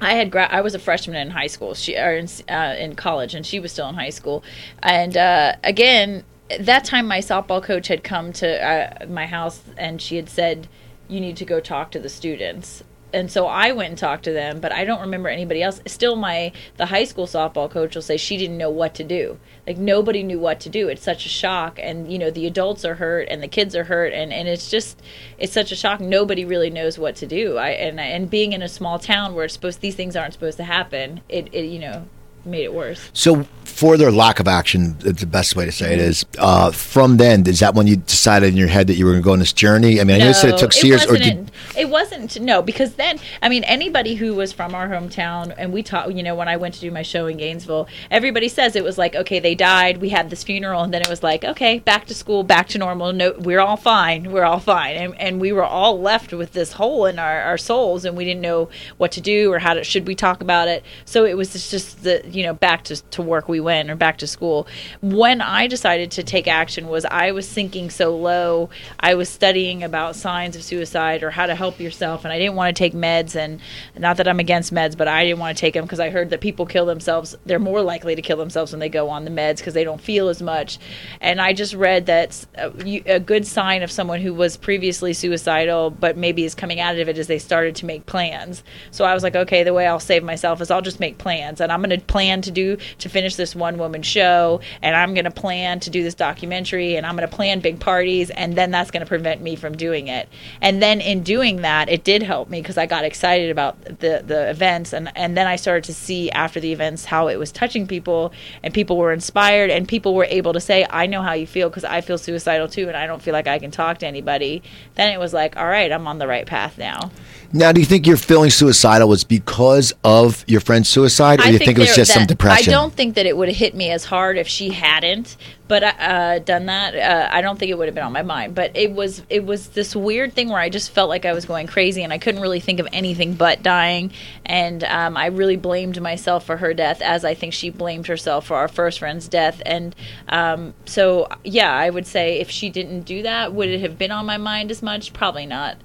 [0.00, 1.74] I had gra- I was a freshman in high school.
[1.74, 4.44] She or in, uh, in college, and she was still in high school.
[4.82, 6.24] And uh, again,
[6.60, 10.68] that time my softball coach had come to uh, my house, and she had said,
[11.08, 14.32] "You need to go talk to the students." And so I went and talked to
[14.32, 15.80] them, but I don't remember anybody else.
[15.86, 19.38] Still, my the high school softball coach will say she didn't know what to do.
[19.66, 20.88] Like nobody knew what to do.
[20.88, 23.84] It's such a shock, and you know the adults are hurt and the kids are
[23.84, 25.00] hurt, and, and it's just
[25.38, 26.00] it's such a shock.
[26.00, 27.56] Nobody really knows what to do.
[27.56, 30.58] I and and being in a small town where it's supposed these things aren't supposed
[30.58, 32.06] to happen, it, it you know
[32.50, 33.10] made it worse.
[33.12, 36.26] So, for their lack of action, it's the best way to say it is.
[36.38, 39.22] Uh, from then, is that when you decided in your head that you were going
[39.22, 40.00] to go on this journey?
[40.00, 42.94] I mean, I know you said it took years, or did it wasn't no because
[42.94, 46.48] then I mean anybody who was from our hometown and we taught you know when
[46.48, 49.54] I went to do my show in Gainesville everybody says it was like okay they
[49.54, 52.68] died we had this funeral and then it was like okay back to school back
[52.68, 56.32] to normal no we're all fine we're all fine and, and we were all left
[56.32, 59.58] with this hole in our, our souls and we didn't know what to do or
[59.58, 62.54] how to should we talk about it so it was just, just the you know
[62.54, 64.68] back to, to work we went or back to school.
[65.02, 68.70] When I decided to take action was I was sinking so low.
[69.00, 72.54] I was studying about signs of suicide or how to help yourself, and I didn't
[72.54, 73.34] want to take meds.
[73.34, 73.60] And
[73.96, 76.30] not that I'm against meds, but I didn't want to take them because I heard
[76.30, 77.36] that people kill themselves.
[77.44, 80.00] They're more likely to kill themselves when they go on the meds because they don't
[80.00, 80.78] feel as much.
[81.20, 85.12] And I just read that a, uh, a good sign of someone who was previously
[85.12, 88.62] suicidal, but maybe is coming out of it, is they started to make plans.
[88.92, 91.60] So I was like, okay, the way I'll save myself is I'll just make plans,
[91.60, 95.14] and I'm going to plan to do to finish this one woman show, and I'm
[95.14, 98.54] going to plan to do this documentary, and I'm going to plan big parties, and
[98.54, 100.28] then that's going to prevent me from doing it.
[100.60, 104.22] And then in doing that, it did help me because I got excited about the
[104.24, 107.50] the events, and and then I started to see after the events how it was
[107.50, 111.32] touching people, and people were inspired, and people were able to say, I know how
[111.32, 113.98] you feel because I feel suicidal too, and I don't feel like I can talk
[113.98, 114.62] to anybody.
[114.94, 117.10] Then it was like, all right, I'm on the right path now.
[117.52, 121.52] Now, do you think you're feeling suicidal was because of your friend's suicide, or do
[121.52, 122.72] you think, it was just some depression?
[122.72, 125.82] I don't think that it would have hit me as hard if she hadn't, but
[125.82, 126.94] uh, done that.
[126.94, 128.54] Uh, I don't think it would have been on my mind.
[128.54, 131.44] But it was it was this weird thing where I just felt like I was
[131.44, 134.12] going crazy, and I couldn't really think of anything but dying.
[134.46, 138.46] And um, I really blamed myself for her death, as I think she blamed herself
[138.46, 139.60] for our first friend's death.
[139.66, 139.94] And
[140.28, 144.10] um, so, yeah, I would say if she didn't do that, would it have been
[144.10, 145.12] on my mind as much?
[145.12, 145.76] Probably not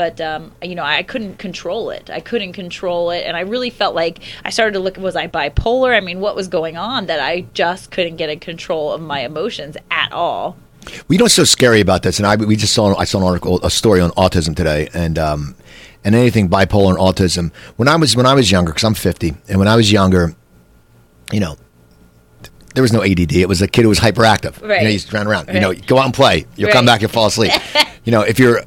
[0.00, 3.68] but um, you know i couldn't control it i couldn't control it and i really
[3.68, 7.04] felt like i started to look was i bipolar i mean what was going on
[7.04, 11.24] that i just couldn't get in control of my emotions at all well, you know
[11.24, 13.70] what's so scary about this and i we just saw i saw an article a
[13.70, 15.54] story on autism today and um,
[16.02, 19.34] and anything bipolar and autism when i was when i was younger because i'm 50
[19.50, 20.34] and when i was younger
[21.30, 21.58] you know
[22.72, 23.32] there was no ADD.
[23.32, 24.62] It was a kid who was hyperactive.
[24.62, 24.78] Right.
[24.78, 25.48] You know, he's run around.
[25.48, 25.56] Right.
[25.56, 26.46] You know, go out and play.
[26.54, 26.72] You'll right.
[26.72, 27.50] come back, you'll fall asleep.
[28.04, 28.62] you know, if you're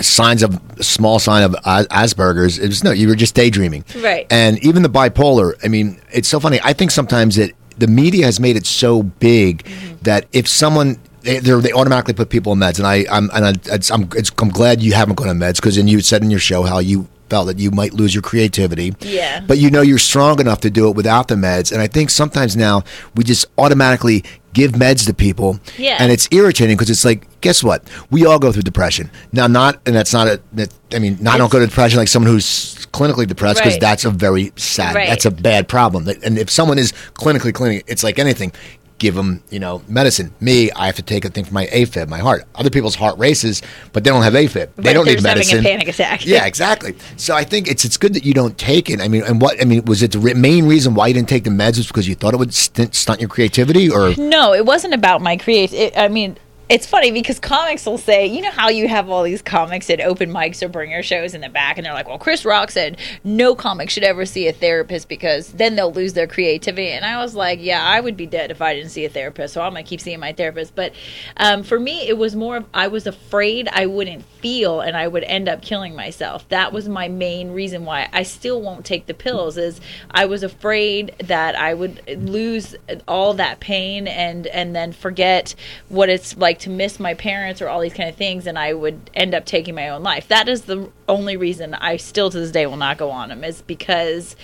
[0.00, 2.58] signs of small sign of Asperger's.
[2.58, 3.84] It was no, you were just daydreaming.
[3.96, 4.26] Right.
[4.30, 5.54] And even the bipolar.
[5.64, 6.60] I mean, it's so funny.
[6.62, 9.96] I think sometimes that the media has made it so big mm-hmm.
[10.02, 13.78] that if someone they, they automatically put people on meds, and I I'm and I,
[13.92, 16.62] I'm, I'm glad you haven't gone on meds because then you said in your show
[16.64, 18.94] how you felt that you might lose your creativity.
[19.00, 19.40] Yeah.
[19.40, 22.10] But you know you're strong enough to do it without the meds, and I think
[22.10, 22.82] sometimes now
[23.14, 25.58] we just automatically give meds to people.
[25.76, 25.96] Yeah.
[25.98, 27.82] And it's irritating because it's like, guess what?
[28.10, 29.10] We all go through depression.
[29.32, 31.98] Now, not, and that's not a, that, I mean, not, I don't go to depression
[31.98, 33.80] like someone who's clinically depressed because right.
[33.80, 35.08] that's a very sad, right.
[35.08, 36.08] that's a bad problem.
[36.22, 38.52] And if someone is clinically clinic, it's like anything
[38.98, 40.32] give them, you know, medicine.
[40.40, 42.44] Me, I have to take a thing for my AFib, my heart.
[42.54, 44.56] Other people's heart races, but they don't have AFib.
[44.56, 45.58] Right, they don't need medicine.
[45.58, 46.26] Having a panic attack.
[46.26, 46.94] yeah, exactly.
[47.16, 49.00] So I think it's it's good that you don't take it.
[49.00, 51.44] I mean, and what I mean was it the main reason why you didn't take
[51.44, 54.54] the meds was because you thought it would stunt your creativity, or no?
[54.54, 55.92] It wasn't about my create.
[55.96, 56.36] I mean,
[56.68, 60.00] it's funny because comics will say, you know how you have all these comics at
[60.00, 62.96] open mics or bringer shows in the back, and they're like, well, Chris Rock said
[63.22, 66.88] no comic should ever see a therapist because then they'll lose their creativity.
[66.88, 69.54] And I was like, yeah, I would be dead if I didn't see a therapist,
[69.54, 70.74] so I'm to keep seeing my therapist.
[70.74, 70.94] But
[71.36, 75.08] um, for me, it was more of I was afraid I wouldn't feel and I
[75.08, 76.48] would end up killing myself.
[76.48, 80.42] That was my main reason why I still won't take the pills is I was
[80.42, 82.76] afraid that I would lose
[83.08, 85.54] all that pain and, and then forget
[85.88, 88.56] what it's like like to miss my parents or all these kind of things and
[88.56, 90.28] I would end up taking my own life.
[90.28, 93.42] That is the only reason I still to this day will not go on them
[93.42, 94.36] is because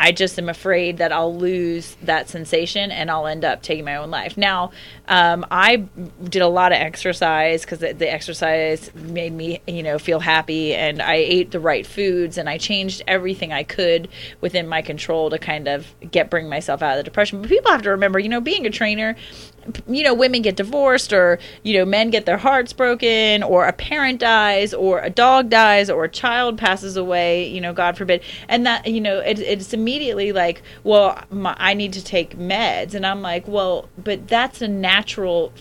[0.00, 3.96] I just am afraid that I'll lose that sensation and I'll end up taking my
[3.96, 4.36] own life.
[4.36, 4.70] Now,
[5.08, 5.76] um, I
[6.22, 10.74] did a lot of exercise because the, the, exercise made me, you know, feel happy,
[10.74, 14.08] and I ate the right foods, and I changed everything I could
[14.40, 17.40] within my control to kind of get bring myself out of the depression.
[17.40, 19.16] But people have to remember, you know, being a trainer,
[19.86, 23.72] you know, women get divorced, or you know, men get their hearts broken, or a
[23.72, 28.22] parent dies, or a dog dies, or a child passes away, you know, God forbid,
[28.48, 32.92] and that you know, it, it's immediately like, well, my, I need to take meds,
[32.92, 35.52] and I'm like, well, but that's a natural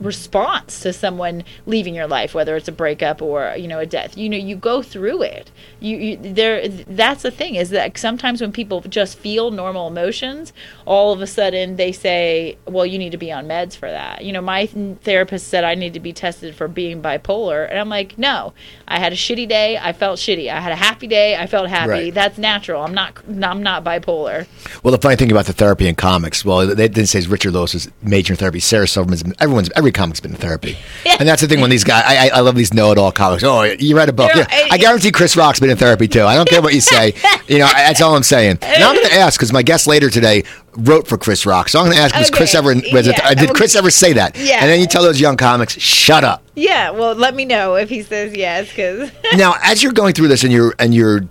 [0.00, 4.16] response to someone leaving your life whether it's a breakup or you know a death.
[4.16, 5.50] You know you go through it.
[5.78, 10.52] You, you there that's the thing is that sometimes when people just feel normal emotions
[10.86, 14.24] all of a sudden they say well you need to be on meds for that.
[14.24, 17.88] You know my therapist said i need to be tested for being bipolar and i'm
[17.88, 18.52] like no.
[18.88, 19.78] I had a shitty day.
[19.78, 20.50] I felt shitty.
[20.50, 21.36] I had a happy day.
[21.36, 21.90] I felt happy.
[21.90, 22.14] Right.
[22.14, 22.82] that's natural.
[22.82, 24.46] I'm not i'm not bipolar.
[24.82, 27.74] Well the funny thing about the therapy in comics well they didn't say richard lewis
[27.74, 28.60] is major in therapy.
[28.60, 31.84] Sarah silverman's everyone's every every comic's been in therapy, and that's the thing when these
[31.84, 32.04] guys.
[32.06, 33.42] I, I, I love these know-it-all comics.
[33.42, 34.30] Oh, you read a book?
[34.34, 34.46] Yeah.
[34.48, 36.22] I, guarantee Chris Rock's been in therapy too.
[36.22, 37.14] I don't care what you say.
[37.48, 38.58] you know, that's all I'm saying.
[38.62, 40.44] Now I'm going to ask because my guest later today
[40.76, 42.30] wrote for Chris Rock, so I'm going to ask: Was.
[42.30, 42.74] Chris ever?
[42.74, 43.34] Was yeah.
[43.34, 44.36] did Chris ever say that?
[44.36, 44.58] Yeah.
[44.60, 46.90] And then you tell those young comics, "Shut up." Yeah.
[46.90, 50.44] Well, let me know if he says yes, because now as you're going through this
[50.44, 51.22] and you're and you're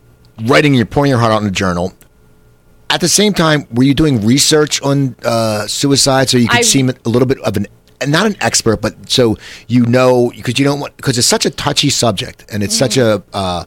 [0.45, 1.93] writing, and you're pouring your heart out in a journal
[2.89, 6.63] at the same time, were you doing research on uh, suicide so you could I-
[6.63, 7.67] seem a little bit of an
[8.07, 11.49] not an expert, but so you know because you don't want because it's such a
[11.49, 13.23] touchy subject and it's such a.
[13.33, 13.65] Uh,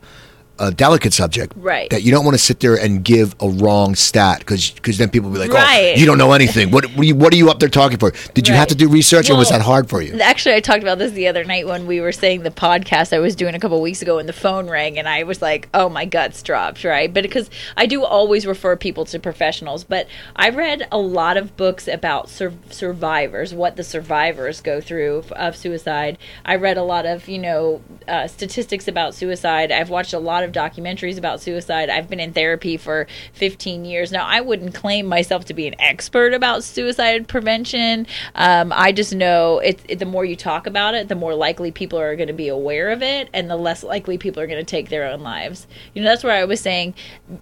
[0.58, 1.52] a delicate subject.
[1.56, 1.90] Right.
[1.90, 5.10] That you don't want to sit there and give a wrong stat because because then
[5.10, 5.94] people will be like, Right.
[5.96, 6.70] "Oh, you don't know anything.
[6.70, 8.12] What what are, you, what are you up there talking for?
[8.34, 10.82] Did you have to do research, or was that hard for you?" Actually, I talked
[10.82, 13.58] about this the other night when we were saying the podcast I was doing a
[13.60, 16.84] couple weeks ago, and the phone rang, and I was like, "Oh, my guts dropped!"
[16.84, 17.12] Right?
[17.12, 21.56] But because I do always refer people to professionals, but I read a lot of
[21.56, 26.18] books about sur- survivors, what the survivors go through of suicide.
[26.44, 29.72] I read a lot of you know uh, statistics about suicide.
[29.72, 31.88] I've watched a lot of documentaries about suicide.
[31.88, 34.26] I've been in therapy for 15 years now.
[34.26, 38.06] I wouldn't claim myself to be an expert about suicide prevention.
[38.34, 39.98] Um, I just know it, it.
[39.98, 42.90] The more you talk about it, the more likely people are going to be aware
[42.90, 45.66] of it, and the less likely people are going to take their own lives.
[45.94, 46.94] You know, that's where I was saying.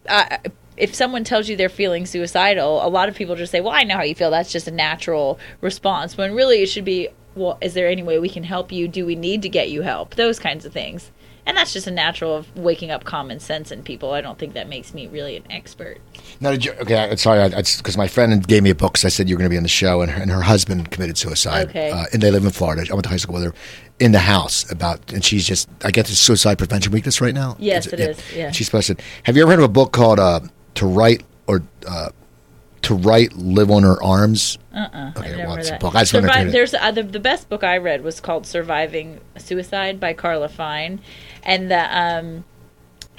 [0.06, 0.38] Uh,
[0.76, 3.84] if someone tells you they're feeling suicidal, a lot of people just say, "Well, I
[3.84, 4.30] know how you feel.
[4.30, 8.18] That's just a natural response." When really it should be, "Well, is there any way
[8.18, 8.88] we can help you?
[8.88, 11.10] Do we need to get you help?" Those kinds of things.
[11.50, 14.12] And that's just a natural of waking up common sense in people.
[14.12, 15.98] I don't think that makes me really an expert.
[16.40, 16.94] No, did you, okay.
[17.10, 19.52] I, sorry, because my friend gave me a book because I said you're going to
[19.52, 21.70] be on the show, and her, and her husband committed suicide.
[21.70, 21.90] Okay.
[21.90, 22.86] Uh, and they live in Florida.
[22.88, 23.54] I went to high school with her
[23.98, 25.68] in the house about, and she's just.
[25.84, 27.56] I guess it's Suicide Prevention Week this right now.
[27.58, 28.50] Yes, It's- it is, yeah.
[28.52, 29.02] She's posted.
[29.24, 30.38] Have you ever heard of a book called uh,
[30.76, 32.10] "To Write" or uh,
[32.82, 34.56] "To Write, Love on Her Arms"?
[34.72, 35.12] Uh-uh.
[35.16, 35.80] Okay, I've never well, that.
[35.80, 35.96] book.
[35.96, 36.52] I just wanted to Survive- it.
[36.52, 41.00] there's uh, the, the best book I read was called "Surviving Suicide" by Carla Fine,
[41.42, 42.44] and the um,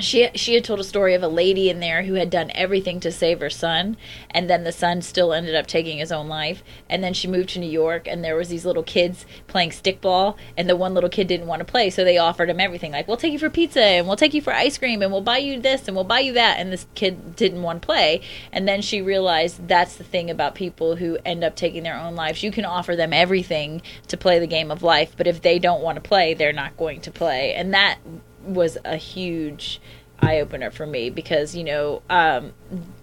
[0.04, 3.00] she she had told a story of a lady in there who had done everything
[3.02, 3.98] to save her son,
[4.30, 6.64] and then the son still ended up taking his own life.
[6.90, 10.36] And then she moved to New York, and there was these little kids playing stickball,
[10.58, 13.08] and the one little kid didn't want to play, so they offered him everything, like
[13.08, 15.38] we'll take you for pizza, and we'll take you for ice cream, and we'll buy
[15.38, 16.60] you this, and we'll buy you that.
[16.60, 20.56] And this kid didn't want to play, and then she realized that's the thing about
[20.56, 22.44] people who end up taking their own lives.
[22.44, 25.82] You can offer them everything to play the game of life, but if they don't
[25.82, 28.00] want to play, they're not going to play, and that
[28.44, 29.82] was a huge
[30.24, 32.54] eye opener for me because you know um,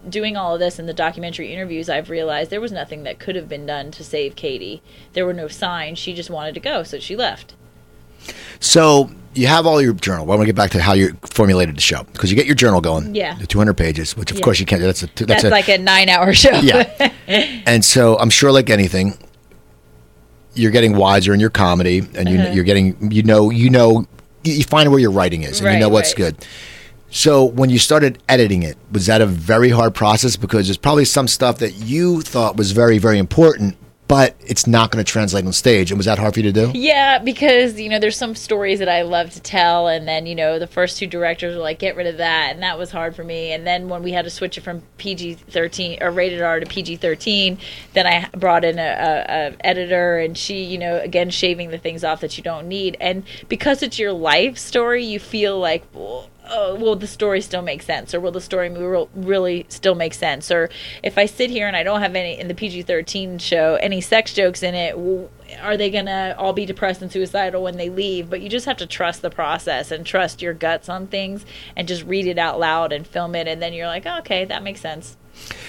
[0.08, 3.34] doing all of this in the documentary interviews i've realized there was nothing that could
[3.34, 4.80] have been done to save katie
[5.14, 7.54] there were no signs she just wanted to go so she left
[8.60, 10.26] So you have all your journal.
[10.26, 12.46] Well, I want to get back to how you formulated the show because you get
[12.46, 13.14] your journal going.
[13.14, 13.34] Yeah.
[13.38, 14.42] The 200 pages, which of Yeah.
[14.44, 14.82] course you can't.
[14.82, 15.06] That's a.
[15.06, 17.12] That's, that's, a, like a nine hour show Yeah.
[17.28, 19.16] and so I'm sure, like anything,
[20.54, 22.50] you're getting wiser in your comedy, and you, Uh-huh.
[22.52, 24.06] you're getting, you know, you know,
[24.52, 26.34] you, find where your writing is, and you know what's right.
[26.36, 26.46] good.
[27.10, 30.36] So when you started editing it, was that a very hard process?
[30.36, 33.76] Because there's probably some stuff that you thought was very, very important,
[34.08, 35.90] but it's not going to translate on stage.
[35.90, 36.72] And was that hard for you to do?
[36.74, 40.34] Yeah, because you know there's some stories that I love to tell, and then you
[40.34, 43.14] know the first two directors were like, "Get rid of that," and that was hard
[43.14, 43.52] for me.
[43.52, 47.58] And then when we had to switch it from PG-13 or rated R to PG-13,
[47.92, 51.78] then I brought in a, a, a editor, and she, you know, again shaving the
[51.78, 52.96] things off that you don't need.
[53.00, 55.84] And because it's your life story, you feel like.
[55.92, 58.68] Well, oh, will the story still make sense or will the story
[59.14, 60.50] really still make sense?
[60.50, 60.70] Or
[61.02, 64.34] if i sit here and i don't have any in the pg-13 show any sex
[64.34, 64.96] jokes in it
[65.62, 68.28] are they gonna all be depressed and suicidal when they leave?
[68.28, 71.44] But you just have to trust the process and trust your guts on things
[71.76, 74.44] and just read it out loud and film it and then you're like oh, okay
[74.44, 75.16] that makes sense.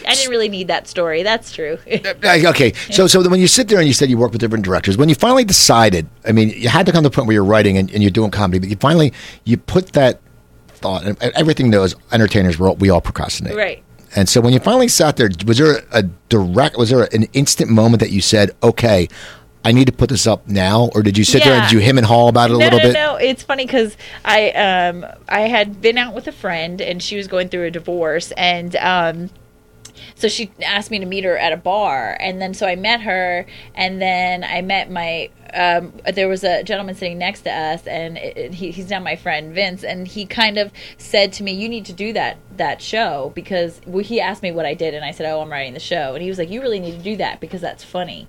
[0.08, 1.78] I didn't really need that story that's true.
[2.24, 4.98] Okay, so so when you sit there and you said you work with different directors,
[4.98, 7.44] when you finally decided, I mean, you had to come to the point where you're
[7.44, 9.14] writing and, and you're doing comedy, but you finally
[9.44, 10.20] you put that
[10.80, 11.04] thought.
[11.06, 13.84] And everything knows entertainers we're all, we all procrastinate, right
[14.16, 17.70] And so when you finally sat there, was there a direct, was there an instant
[17.70, 19.08] moment that you said, okay,
[19.64, 21.70] I need to put this up now, or did you sit there and Yeah.
[21.70, 22.94] did you him and haw about it a no, little no, bit?
[22.94, 27.18] No, it's funny because I um I had been out with a friend and she
[27.18, 29.30] was going through a divorce and um
[30.16, 33.02] so she asked me to meet her at a bar and then so i met
[33.02, 37.86] her and then i met my um, there was a gentleman sitting next to us
[37.88, 41.44] and it, it- he, he's now my friend vince and he kind of said to
[41.44, 44.74] me you need to do that that show because well, he asked me what i
[44.74, 46.80] did and i said oh i'm writing the show and he was like you really
[46.80, 48.28] need to do that because that's funny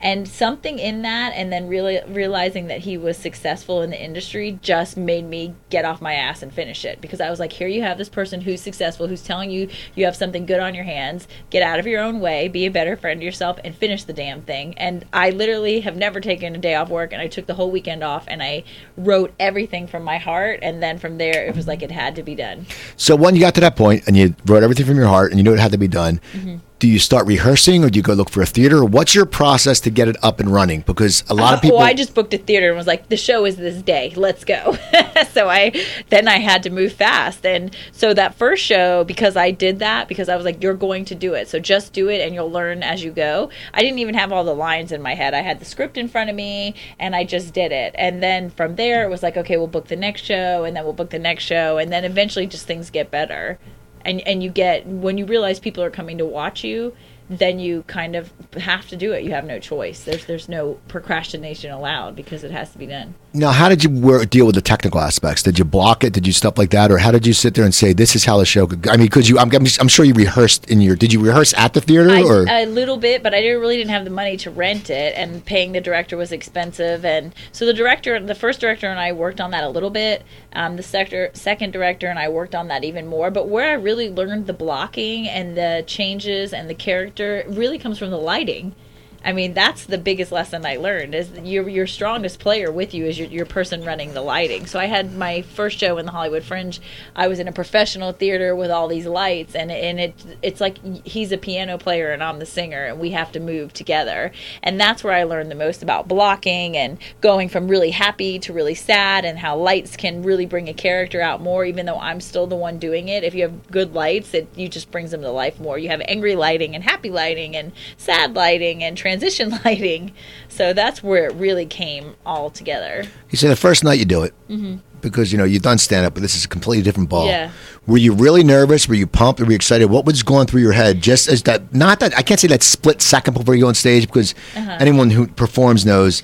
[0.00, 4.58] and something in that and then really realizing that he was successful in the industry
[4.62, 7.00] just made me get off my ass and finish it.
[7.00, 10.04] Because i was like here you have this person who's successful who's telling you you
[10.04, 11.28] have something good on your hands.
[11.50, 12.48] Get out of your own way.
[12.48, 14.76] Be a better friend to yourself and finish the damn thing.
[14.78, 17.70] And i literally have never taken a day off work and i took the whole
[17.70, 18.64] weekend off and i
[18.96, 20.60] wrote everything from my heart.
[20.62, 22.66] And then from there it was like it had to be done.
[22.96, 25.38] So when you got to that point and you wrote everything from your heart and
[25.38, 26.56] you knew it had to be done, Mm-hmm.
[26.80, 28.82] Do you start rehearsing or do you go look for a theater?
[28.82, 30.80] What's your process to get it up and running?
[30.80, 31.76] Because a lot of people.
[31.76, 34.14] Uh, well, I just booked a theater and was like, the show is this day.
[34.16, 34.78] Let's go.
[35.32, 35.72] so I
[36.08, 40.08] then I had to move fast, and so that first show because I did that
[40.08, 41.48] because I was like, you're going to do it.
[41.48, 43.50] So just do it, and you'll learn as you go.
[43.74, 45.34] I didn't even have all the lines in my head.
[45.34, 47.94] I had the script in front of me, and I just did it.
[47.98, 50.84] And then from there, it was like, okay, we'll book the next show, and then
[50.84, 53.58] we'll book the next show, and then eventually just things get better
[54.04, 56.94] and and you get when you realize people are coming to watch you
[57.30, 59.22] then you kind of have to do it.
[59.22, 60.02] You have no choice.
[60.02, 63.90] There's there's no procrastination allowed because it has to be done now how did you
[63.90, 65.42] work, deal with the technical aspects?
[65.42, 66.12] Did you block it?
[66.12, 66.90] Did you stuff like that?
[66.90, 68.96] Or how did you sit there and say this is how the show could i
[68.96, 71.80] mean because you I'm, I'm sure you rehearsed in your did you rehearse at the
[71.80, 72.46] theater I, or?
[72.48, 75.44] a little bit but i didn't really didn't have the money to rent it and
[75.44, 79.40] paying the director was expensive and so the director the first director and i worked
[79.40, 80.24] on that a little bit.
[80.52, 83.74] Um, the sector, second director and i worked on that even more but where i
[83.74, 88.74] really learned the blocking and the changes and the character really comes from the lighting
[89.22, 93.04] I mean, that's the biggest lesson I learned is your your strongest player with you
[93.04, 94.64] is your, your person running the lighting.
[94.64, 96.80] So I had my first show in the Hollywood Fringe.
[97.14, 100.78] I was in a professional theater with all these lights, and and it it's like
[101.06, 104.32] he's a piano player and I'm the singer, and we have to move together.
[104.62, 108.54] And that's where I learned the most about blocking and going from really happy to
[108.54, 112.22] really sad, and how lights can really bring a character out more, even though I'm
[112.22, 113.22] still the one doing it.
[113.22, 115.76] If you have good lights, it you just brings them to life more.
[115.78, 120.12] You have angry lighting and happy lighting and sad lighting and transition lighting.
[120.48, 123.04] So that's where it really came all together.
[123.30, 124.34] You say the first night you do it.
[124.48, 124.76] Mm-hmm.
[125.00, 127.24] Because you know you've done stand up, but this is a completely different ball.
[127.26, 127.52] Yeah.
[127.86, 128.86] Were you really nervous?
[128.86, 129.40] Were you pumped?
[129.40, 129.86] Were you excited?
[129.86, 131.00] What was going through your head?
[131.00, 133.74] Just as that, not that I can't say that split second before you go on
[133.74, 134.76] stage, because Uh-huh.
[134.78, 136.22] anyone who performs knows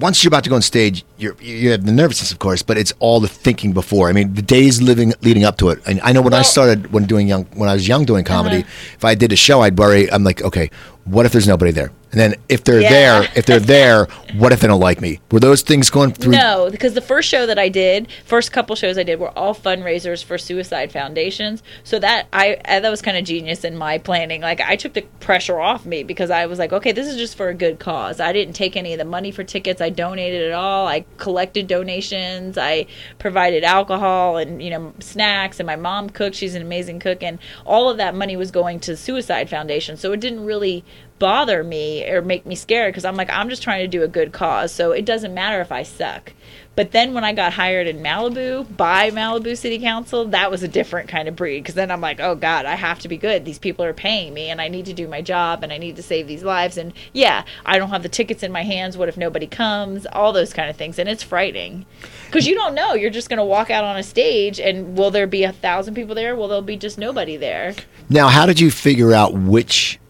[0.00, 2.76] once you're about to go on stage, you're, you have the nervousness, of course, but
[2.76, 4.08] it's all the thinking before.
[4.08, 5.78] I mean, the days living leading up to it.
[5.86, 8.62] And I know when I started when doing young, when I was young doing comedy,
[8.62, 8.94] Uh-huh.
[8.96, 10.10] if I did a show, I'd worry.
[10.10, 10.70] I'm like, okay,
[11.04, 11.92] what if there's nobody there?
[12.12, 12.90] And then if they're Yeah.
[12.90, 14.04] there, if they're there,
[14.34, 15.20] what if they don't like me?
[15.30, 16.32] Were those things going through?
[16.32, 19.54] No, because the first show that I did, first couple shows I did, were all
[19.54, 21.62] fundraisers for suicide foundations.
[21.84, 24.42] So that I uh, that was kind of genius in my planning.
[24.42, 27.36] Like I took the pressure off me because I was like, okay, this is just
[27.36, 28.20] for a good cause.
[28.20, 29.80] I didn't take any of the money for tickets.
[29.80, 30.86] I donated it all.
[30.86, 32.58] I collected donations.
[32.58, 32.86] I
[33.18, 35.60] provided alcohol and you know snacks.
[35.60, 36.36] And my mom cooked.
[36.36, 39.96] She's an amazing cook, and all of that money was going to suicide foundation.
[39.96, 40.84] So it didn't really
[41.22, 44.08] bother me or make me scared because I'm like, I'm just trying to do a
[44.08, 44.72] good cause.
[44.72, 46.32] So it doesn't matter if I suck.
[46.74, 50.68] But then when I got hired in Malibu by Malibu City Council, that was a
[50.68, 53.44] different kind of breed because then I'm like, oh God, I have to be good.
[53.44, 55.94] These people are paying me and I need to do my job and I need
[55.94, 56.76] to save these lives.
[56.76, 58.98] And yeah, I don't have the tickets in my hands.
[58.98, 60.06] What if nobody comes?
[60.06, 60.98] All those kind of things.
[60.98, 61.86] And it's frightening
[62.26, 62.94] because you don't know.
[62.94, 65.94] You're just going to walk out on a stage and will there be a thousand
[65.94, 66.34] people there?
[66.34, 67.76] Will there be just nobody there?
[68.08, 70.00] Now, how did you figure out which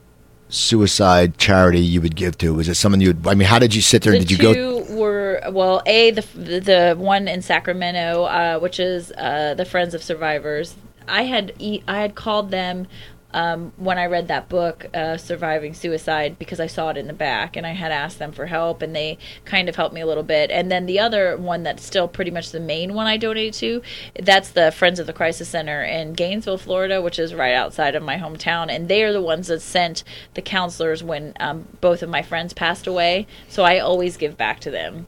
[0.52, 2.54] suicide charity you would give to?
[2.54, 3.08] Was it someone you?
[3.14, 4.12] would I mean, how did you sit there?
[4.12, 4.72] the did you go?
[4.92, 10.02] were well a the the one in sacramento uh, which is uh, the friends of
[10.02, 10.74] survivors
[11.08, 12.86] i had e- i had called them
[13.32, 17.12] um, when I read that book, uh, Surviving Suicide, because I saw it in the
[17.12, 20.06] back and I had asked them for help and they kind of helped me a
[20.06, 20.50] little bit.
[20.50, 23.82] And then the other one that's still pretty much the main one I donated to,
[24.20, 28.02] that's the Friends of the Crisis Center in Gainesville, Florida, which is right outside of
[28.02, 28.70] my hometown.
[28.70, 30.04] And they are the ones that sent
[30.34, 33.26] the counselors when um, both of my friends passed away.
[33.48, 35.06] So I always give back to them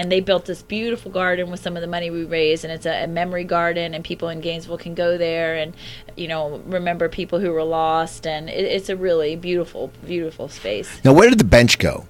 [0.00, 2.86] and they built this beautiful garden with some of the money we raised and it's
[2.86, 5.74] a, a, memory garden and people in gainesville can go there and
[6.16, 11.00] you know remember people who were lost and it, it's a really beautiful beautiful space.
[11.04, 12.06] Now, where did the bench go?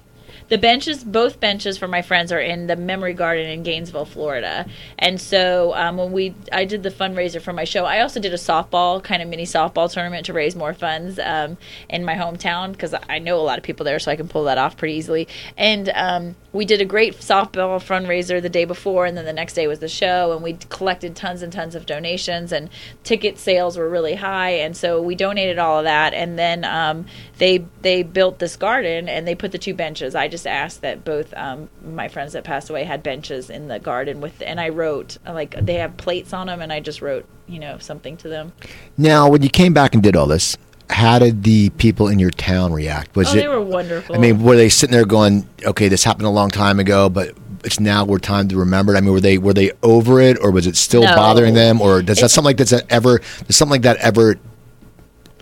[0.51, 4.65] the benches both benches for my friends are in the memory garden in gainesville florida.
[4.99, 7.85] And so um, when we i did the fundraiser for my show.
[7.85, 11.57] I also did a softball kind of mini softball tournament to raise more funds um,
[11.89, 14.43] in my hometown because i know a lot of people there so i can pull
[14.43, 15.25] that off pretty easily.
[15.57, 19.53] And um, we did a great softball fundraiser the day before and then the next
[19.53, 22.69] day was the show and we collected tons and tons of donations and
[23.03, 27.05] ticket sales were really high and so we donated all of that and then um,
[27.37, 30.15] they they built this garden and they put the two benches.
[30.15, 33.79] I just asked that both um, my friends that passed away had benches in the
[33.79, 37.25] garden with and i wrote like they have plates on them and i just wrote
[37.51, 38.53] you know something to them.
[38.97, 40.57] Now, when you came back and did all this,
[40.91, 43.15] how did the people in your town react?
[43.15, 43.41] Was oh it?
[43.41, 46.49] they were wonderful I mean, were they sitting there going, "Okay, this happened a long
[46.49, 47.33] time ago, but
[47.63, 48.93] it's now we're time to remember"?
[48.93, 48.97] it?
[48.97, 51.15] I mean, were they were they over it, or was it still No.
[51.15, 54.35] bothering them, or does that It's- something like that's ever does something like that ever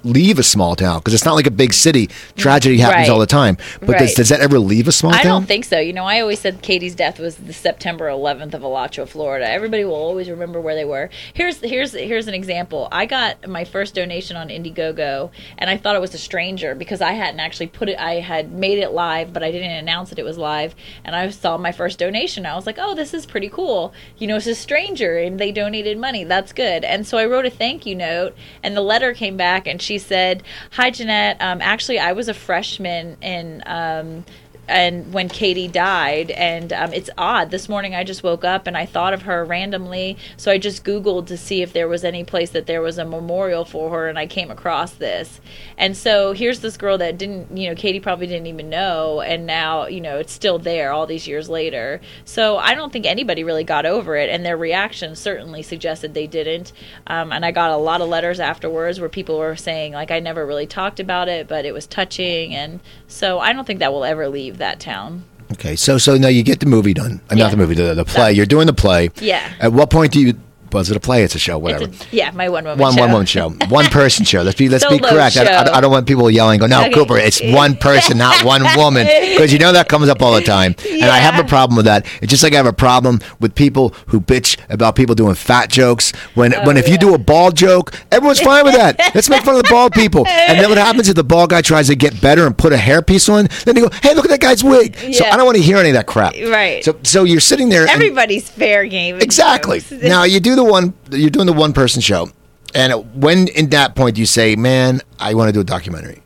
[0.04, 2.10] leave a small town because it's not like a big city.
[2.36, 3.10] Tragedy happens Right.
[3.10, 3.58] all the time.
[3.82, 5.26] But does, does that ever leave a small I town?
[5.26, 5.80] I don't think so.
[5.80, 9.50] You know, I always said Katie's death was the September 11th of Alachua, Florida.
[9.50, 11.10] Everybody will always remember where they were.
[11.34, 12.88] Here's here's here's an example.
[12.92, 17.02] I got my first donation on Indiegogo, and I thought it was a stranger because
[17.02, 17.98] I hadn't actually put it.
[18.00, 20.76] I had made it live, but I didn't announce that it was live.
[21.04, 22.46] And I saw my first donation.
[22.46, 23.94] I was like, oh, this is pretty cool.
[24.18, 26.24] You know, it's a stranger, and they donated money.
[26.24, 26.84] That's good.
[26.84, 29.89] And so I wrote a thank you note, and the letter came back, and she
[29.98, 31.42] said, "Hi, Jeanette.
[31.42, 34.26] Um, actually, I was a freshman in." Um,
[34.70, 37.50] and when Katie died, and um, it's odd.
[37.50, 40.86] This morning I just woke up and I thought of her randomly, so I just
[40.86, 44.08] Googled to see if there was any place that there was a memorial for her,
[44.08, 45.42] and I came across this.
[45.78, 49.48] And so here's this girl that didn't, you know, Katie probably didn't even know, and
[49.48, 52.00] now you know it's still there all these years later.
[52.24, 56.28] So I don't think anybody really got over it, and their reaction certainly suggested they
[56.28, 56.74] didn't.
[57.08, 60.20] Um, and I got a lot of letters afterwards where people were saying like I
[60.20, 63.92] never really talked about it, but it was touching, and so I don't think that
[63.92, 65.24] will ever leave that town.
[65.54, 67.20] Okay, so so now you get the movie done.
[67.30, 67.50] Uh, Not Yeah.
[67.50, 68.32] the movie, the, the play.
[68.34, 69.10] You're doing the play.
[69.20, 69.52] Yeah.
[69.60, 70.34] At what point do you?
[70.72, 71.24] Was it a play?
[71.24, 71.58] It's a show.
[71.58, 71.86] Whatever.
[71.86, 73.00] A, yeah, my one woman one show.
[73.02, 74.42] one woman show, one person show.
[74.42, 75.38] Let's be let's be correct.
[75.38, 76.60] I, I- I don't want people yelling.
[76.60, 76.92] Go no, Okay.
[76.92, 77.18] Cooper.
[77.18, 80.76] It's one person, not one woman, because you know that comes up all the time.
[80.90, 82.06] And I have a problem with that.
[82.22, 85.70] It's just like I have a problem with people who bitch about people doing fat
[85.70, 86.12] jokes.
[86.36, 89.00] When when if oh, you Oh, do a bald joke, everyone's fine with that.
[89.16, 90.28] Let's make fun of the bald people.
[90.28, 92.78] And then what happens if the bald guy tries to get better and put a
[92.78, 93.48] hairpiece on?
[93.64, 94.96] Then they go, hey, look at that guy's wig.
[95.14, 96.34] So I don't want to hear any of that crap.
[96.34, 96.84] Right.
[96.84, 97.82] So so you're sitting there.
[97.84, 99.18] and- Everybody's fair game.
[99.22, 99.80] Exactly.
[99.80, 100.04] jokes.
[100.04, 100.94] now you do the one.
[101.12, 102.30] You're doing the one person show,
[102.74, 106.22] and when in that point you say, "Man, I want to do a documentary"?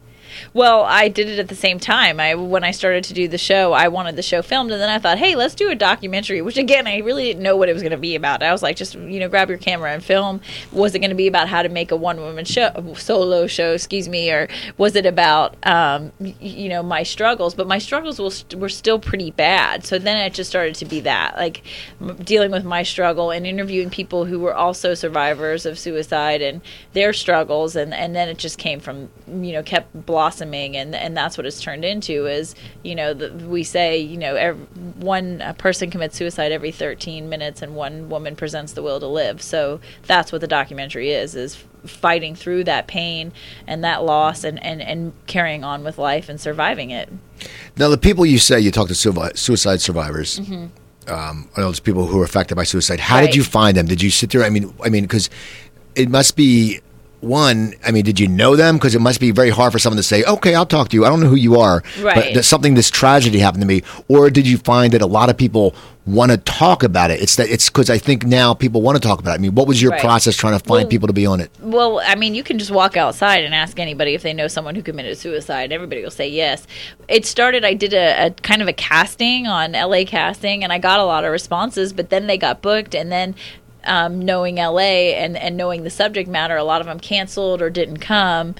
[0.54, 2.20] Well, I did it at the same time.
[2.20, 4.90] I when I started to do the show, I wanted the show filmed, and then
[4.90, 6.44] I thought, hey, let's do a documentary.
[6.44, 8.44] Which again, I really didn't know what it was going to be about.
[8.44, 10.42] I was like, just you know, grab your camera and film.
[10.72, 13.74] Was it going to be about how to make a one woman show, solo show?
[13.74, 14.48] Excuse me, or
[14.78, 17.56] was it about um, you know my struggles?
[17.56, 19.86] But my struggles was, were still pretty bad.
[19.86, 21.64] So then it just started to be that, like
[22.24, 26.62] dealing with my struggle and interviewing people who were also survivors of suicide and
[26.94, 30.43] their struggles, and and then it just came from you know kept blossoming,
[30.76, 32.26] and and that's what it's turned into.
[32.26, 34.58] Is you know the, we say you know ev
[34.98, 39.42] one person commits suicide every 13 minutes, and one woman presents the will to live.
[39.42, 43.32] So that's what the documentary is: is fighting through that pain
[43.68, 47.10] and that loss, and and and carrying on with life and surviving it.
[47.78, 50.40] Now, the people you say you talk to suicide survivors,
[51.08, 53.00] um, or those people who are affected by suicide.
[53.00, 53.38] How did Mm-hmm.
[53.38, 53.86] You find them?
[53.88, 54.44] Did you sit there?
[54.44, 55.30] I mean, I mean, because
[55.96, 56.80] it must be
[57.24, 57.74] one.
[57.86, 58.76] I mean, did you know them?
[58.76, 61.06] Because it must be very hard for someone to say, "Okay, I'll talk to you."
[61.06, 62.34] I don't know who you are, but Right.
[62.36, 63.82] that something this tragedy happened to me.
[64.08, 65.74] Or did you find that a lot of people
[66.06, 67.22] want to talk about it?
[67.22, 69.36] It's that it's because I think now people want to talk about it.
[69.36, 70.02] I mean, what was your Right.
[70.02, 71.50] process trying to find Well- people to be on it?
[71.62, 74.76] Well, I mean, you can just walk outside and ask anybody if they know someone
[74.76, 75.72] who committed suicide.
[75.72, 76.68] Everybody will say yes.
[77.08, 77.64] It started.
[77.64, 81.06] I did a, a kind of a casting on LA Casting, and I got a
[81.06, 81.94] lot of responses.
[81.94, 83.34] But then they got booked, and then
[83.86, 87.70] um, knowing LA and and knowing the subject matter, a lot of them canceled or
[87.70, 88.56] didn't come.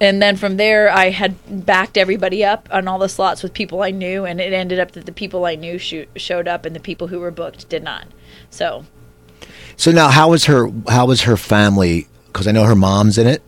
[0.00, 3.82] And then from there, I had backed everybody up on all the slots with people
[3.82, 6.74] I knew, and it ended up that the people I knew sho- showed up, and
[6.74, 8.06] the people who were booked did not.
[8.48, 8.86] So
[9.76, 10.70] So now, how was her?
[10.88, 12.08] How was her family?
[12.26, 13.42] Because I know her mom's in it.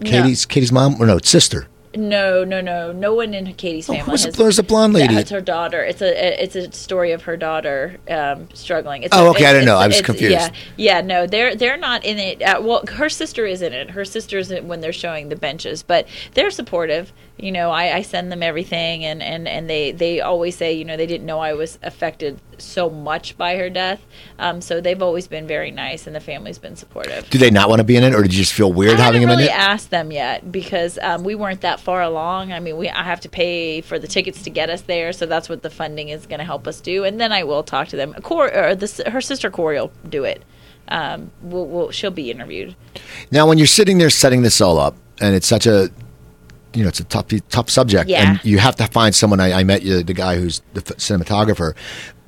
[0.00, 0.10] No.
[0.10, 1.66] Katie's Katie's mom, or no, Sister.
[1.96, 2.92] No, no, no.
[2.92, 4.10] No one in Katie's Oh, family.
[4.12, 5.12] who's has- there's the blonde lady.
[5.14, 5.82] That's her daughter.
[5.82, 9.02] It's a it's a story of her daughter um, struggling.
[9.02, 9.76] It's Oh, a- okay, I it's- didn't know.
[9.76, 10.32] I was confused.
[10.32, 11.00] Yeah, yeah.
[11.00, 12.42] No, they're they're not in it.
[12.42, 13.90] Uh, well, her sister is in it.
[13.90, 17.12] Her sister's when they're showing the benches, but they're supportive.
[17.42, 20.84] You know, I, I send them everything, and, and, and they they always say, you
[20.84, 24.04] know, they didn't know I was affected so much by her death.
[24.38, 27.28] Um, so they've always been very nice, and the family's been supportive.
[27.30, 29.04] Do they not want to be in it, or did you just feel weird I
[29.04, 29.58] having him really in it?
[29.58, 32.52] asked them yet because um, we weren't that far along.
[32.52, 35.26] I mean, we I have to pay for the tickets to get us there, so
[35.26, 37.04] that's what the funding is going to help us do.
[37.04, 38.14] And then I will talk to them.
[38.22, 40.44] Cor- or the, her sister Corey will do it.
[40.88, 42.74] Um, we'll, we'll, she'll be interviewed.
[43.30, 45.90] Now, when you're sitting there setting this all up, and it's such a,
[46.74, 48.30] you know, it's a tough, tough subject, Yeah.
[48.32, 49.40] and you have to find someone.
[49.40, 51.74] I, I met you, the guy who's the f- cinematographer,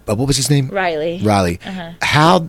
[0.05, 0.69] but what was his name?
[0.69, 1.21] Riley.
[1.23, 1.61] Riley.
[1.65, 1.93] Uh-huh.
[2.03, 2.49] How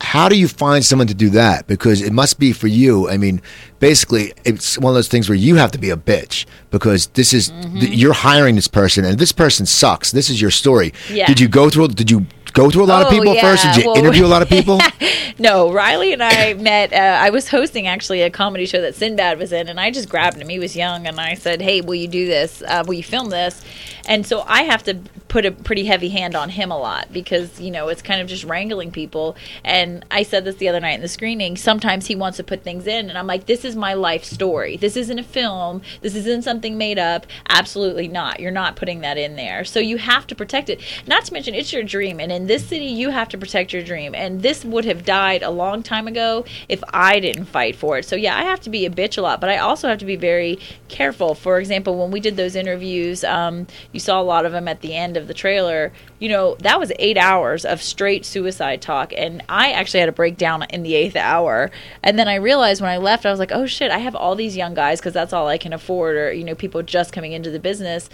[0.00, 1.68] how do you find someone to do that?
[1.68, 3.08] Because it must be for you.
[3.08, 3.40] I mean,
[3.78, 7.32] basically, it's one of those things where you have to be a bitch because this
[7.32, 7.78] is Mm-hmm.
[7.78, 10.10] th- you're hiring this person, and this person sucks.
[10.10, 10.92] This is your story.
[11.08, 11.26] Yeah.
[11.26, 11.88] Did you go through?
[11.88, 13.64] Did you go through a lot of Oh, people first?
[13.64, 14.78] Did you Well, interview a lot of people?
[15.38, 16.92] No, Riley and I met.
[16.92, 20.08] Uh, I was hosting actually a comedy show that Sinbad was in, and I just
[20.10, 20.48] grabbed him.
[20.50, 22.62] He was young, and I said, "Hey, will you do this?
[22.62, 23.64] Uh, will you film this?"
[24.06, 24.98] And so I have to
[25.28, 28.28] put a pretty heavy hand on him a lot because you know it's kind of
[28.28, 29.34] just wrangling people.
[29.64, 31.56] And I said this the other night in the screening.
[31.56, 34.76] Sometimes he wants to put things in, and I'm like, this is my life story.
[34.76, 35.82] This isn't a film.
[36.00, 37.26] This isn't something made up.
[37.48, 38.40] Absolutely not.
[38.40, 39.64] You're not putting that in there.
[39.64, 40.80] So you have to protect it.
[41.06, 43.82] Not to mention, it's your dream, and in this city, you have to protect your
[43.82, 44.14] dream.
[44.14, 48.04] And this would have died a long time ago if I didn't fight for it.
[48.04, 50.04] So yeah, I have to be a bitch a lot, but I also have to
[50.04, 51.34] be very careful.
[51.34, 54.80] For example, when we did those interviews, um, you saw a lot of them at
[54.80, 59.12] the end of the trailer, you know, that was eight hours of straight suicide talk.
[59.16, 61.70] And I actually had a breakdown in the eighth hour.
[62.02, 64.34] And then I realized when I left, I was like, oh shit, I have all
[64.34, 67.32] these young guys because that's all I can afford, or, you know, people just coming
[67.32, 68.08] into the business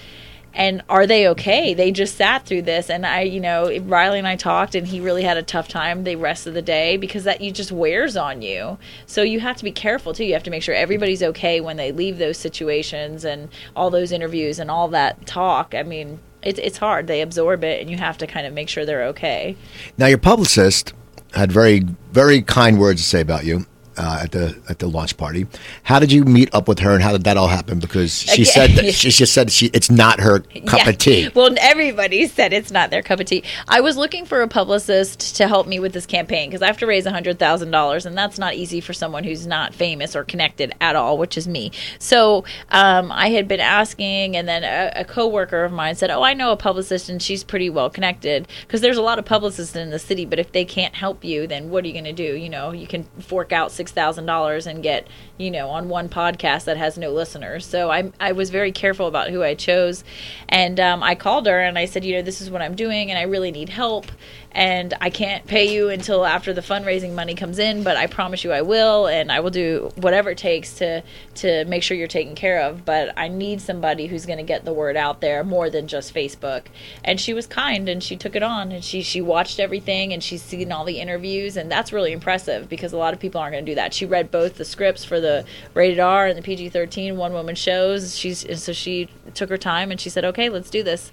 [0.54, 1.74] and are they okay?
[1.74, 5.00] They just sat through this, and I, you know, Riley and I talked, and he
[5.00, 8.16] really had a tough time the rest of the day because that you just wears
[8.16, 8.78] on you.
[9.06, 10.24] So you have to be careful too.
[10.24, 14.10] You have to make sure everybody's okay when they leave those situations and all those
[14.10, 15.74] interviews and all that talk.
[15.74, 17.06] I mean, it's it's hard.
[17.06, 19.56] They absorb it, and you have to kind of make sure they're okay.
[19.96, 20.94] Now, your publicist
[21.34, 21.80] had very
[22.12, 23.66] very kind words to say about you
[23.98, 25.46] uh, at the at the launch party.
[25.82, 27.78] How did you meet up with her, and how did that all happen?
[27.78, 30.88] Because she said that, she just said she it's not her cup yeah.
[30.88, 31.30] of tea.
[31.34, 33.42] Well, everybody said it's not their cup of tea.
[33.66, 36.78] I was looking for a publicist to help me with this campaign because I have
[36.78, 40.24] to raise hundred thousand dollars, and that's not easy for someone who's not famous or
[40.24, 41.72] connected at all, which is me.
[41.98, 46.22] So um, I had been asking, and then a, a coworker of mine said, "Oh,
[46.22, 49.74] I know a publicist, and she's pretty well connected." Because there's a lot of publicists
[49.74, 52.12] in the city, but if they can't help you, then what are you going to
[52.12, 52.36] do?
[52.36, 56.64] You know, you can fork out six $6,000 and get, you know, on one podcast
[56.64, 57.66] that has no listeners.
[57.66, 60.04] So I, I was very careful about who I chose.
[60.48, 63.10] And um, I called her and I said, you know, this is what I'm doing
[63.10, 64.06] and I really need help
[64.52, 68.44] and I can't pay you until after the fundraising money comes in, but I promise
[68.44, 71.02] you I will, and I will do whatever it takes to
[71.36, 72.84] to make sure you're taken care of.
[72.84, 76.14] But I need somebody who's going to get the word out there more than just
[76.14, 76.62] Facebook.
[77.04, 80.22] And she was kind, and she took it on, and she she watched everything, and
[80.22, 83.52] she's seen all the interviews, and that's really impressive because a lot of people aren't
[83.52, 83.94] going to do that.
[83.94, 88.16] She read both the scripts for the rated R and the PG-13 one woman shows.
[88.16, 91.10] She's and so she took her time, and she said, "Okay, let's do this."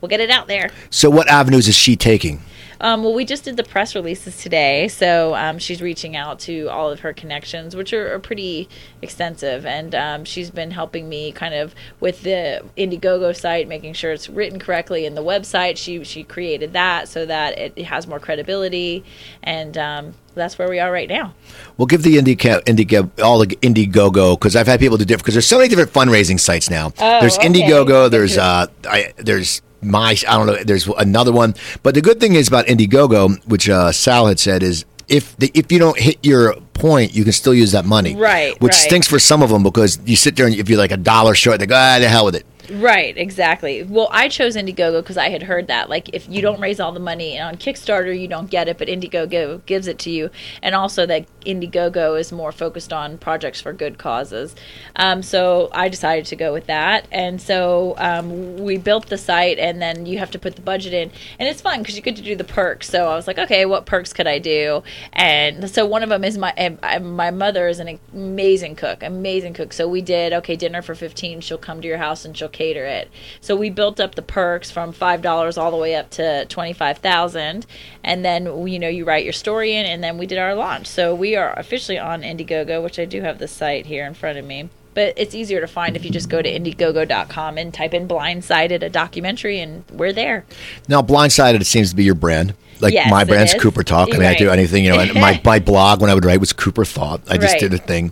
[0.00, 0.70] We'll get it out there.
[0.90, 2.42] So, what avenues is she taking?
[2.80, 6.66] Um, well, we just did the press releases today, so um, she's reaching out to
[6.68, 8.68] all of her connections, which are, are pretty
[9.02, 14.12] extensive, and um, she's been helping me kind of with the Indiegogo site, making sure
[14.12, 15.76] it's written correctly in the website.
[15.76, 19.04] She she created that so that it, has more credibility,
[19.42, 21.34] and um, that's where we are right now.
[21.76, 25.34] We'll give the Indie Indiegogo all the Indiegogo because I've had people do different because
[25.34, 26.92] there's so many different fundraising sites now.
[26.98, 27.48] Oh, there's okay.
[27.48, 28.10] Indiegogo.
[28.10, 30.56] There's uh, I, there's my I don't know.
[30.62, 34.62] There's another one, but the good thing is about Indiegogo, which uh, Sal had said,
[34.62, 38.16] is if the, if you don't hit your point, you can still use that money.
[38.16, 38.60] Right.
[38.60, 38.78] Which right.
[38.78, 41.34] stinks for some of them because you sit there and if you're like a dollar
[41.34, 42.46] short, they go, ah, the hell with it.
[42.70, 43.82] Right, exactly.
[43.84, 45.88] Well, I chose Indiegogo because I had heard that.
[45.88, 48.88] Like, if you don't raise all the money on Kickstarter, you don't get it, but
[48.88, 50.30] Indiegogo gives it to you.
[50.62, 54.54] And also that Indiegogo is more focused on projects for good causes.
[54.96, 57.06] Um, so I decided to go with that.
[57.12, 60.92] And so um, we built the site, and then you have to put the budget
[60.92, 61.12] in.
[61.38, 62.88] And it's fun because you get to do the perks.
[62.88, 64.82] So I was like, okay, what perks could I do?
[65.12, 69.72] And so one of them is my my mother is an amazing cook, amazing cook.
[69.72, 71.40] So we did, okay, dinner for 15.
[71.42, 73.10] She'll come to your house and she'll cater it.
[73.40, 76.72] So we built up the perks from five dollars all the way up to twenty
[76.72, 77.66] five thousand,
[78.02, 80.86] and then you know you write your story in, and then we did our launch.
[80.86, 84.38] So we are officially on Indiegogo, which I do have the site here in front
[84.38, 87.92] of me but it's easier to find if you just go to indiegogo.com and type
[87.92, 90.46] in blindsided a documentary and we're there
[90.88, 94.12] now blindsided it seems to be your brand like yes, my brand's cooper talk i
[94.12, 94.36] mean right.
[94.36, 97.20] i do anything you know my, my blog when i would write was cooper thought
[97.28, 97.60] i just right.
[97.60, 98.10] did a thing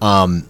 [0.00, 0.48] um,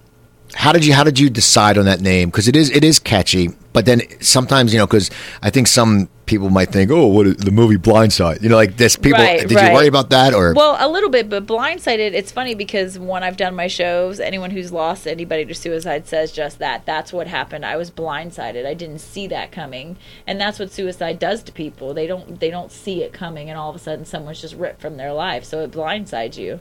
[0.54, 2.30] how did you how did you decide on that name?
[2.30, 5.10] Because it is it is catchy, but then sometimes you know because
[5.42, 8.40] I think some people might think, oh, what the movie Blindside?
[8.40, 8.94] You know, like this.
[8.94, 9.68] People, right, did right.
[9.68, 10.54] you worry about that or?
[10.54, 12.12] Well, a little bit, but Blindsided.
[12.12, 16.30] It's funny because when I've done my shows, anyone who's lost anybody to suicide says
[16.32, 16.86] just that.
[16.86, 17.66] That's what happened.
[17.66, 18.64] I was blindsided.
[18.64, 19.96] I didn't see that coming,
[20.26, 21.92] and that's what suicide does to people.
[21.92, 24.80] They don't they don't see it coming, and all of a sudden someone's just ripped
[24.80, 25.44] from their life.
[25.44, 26.60] So it blindsides you.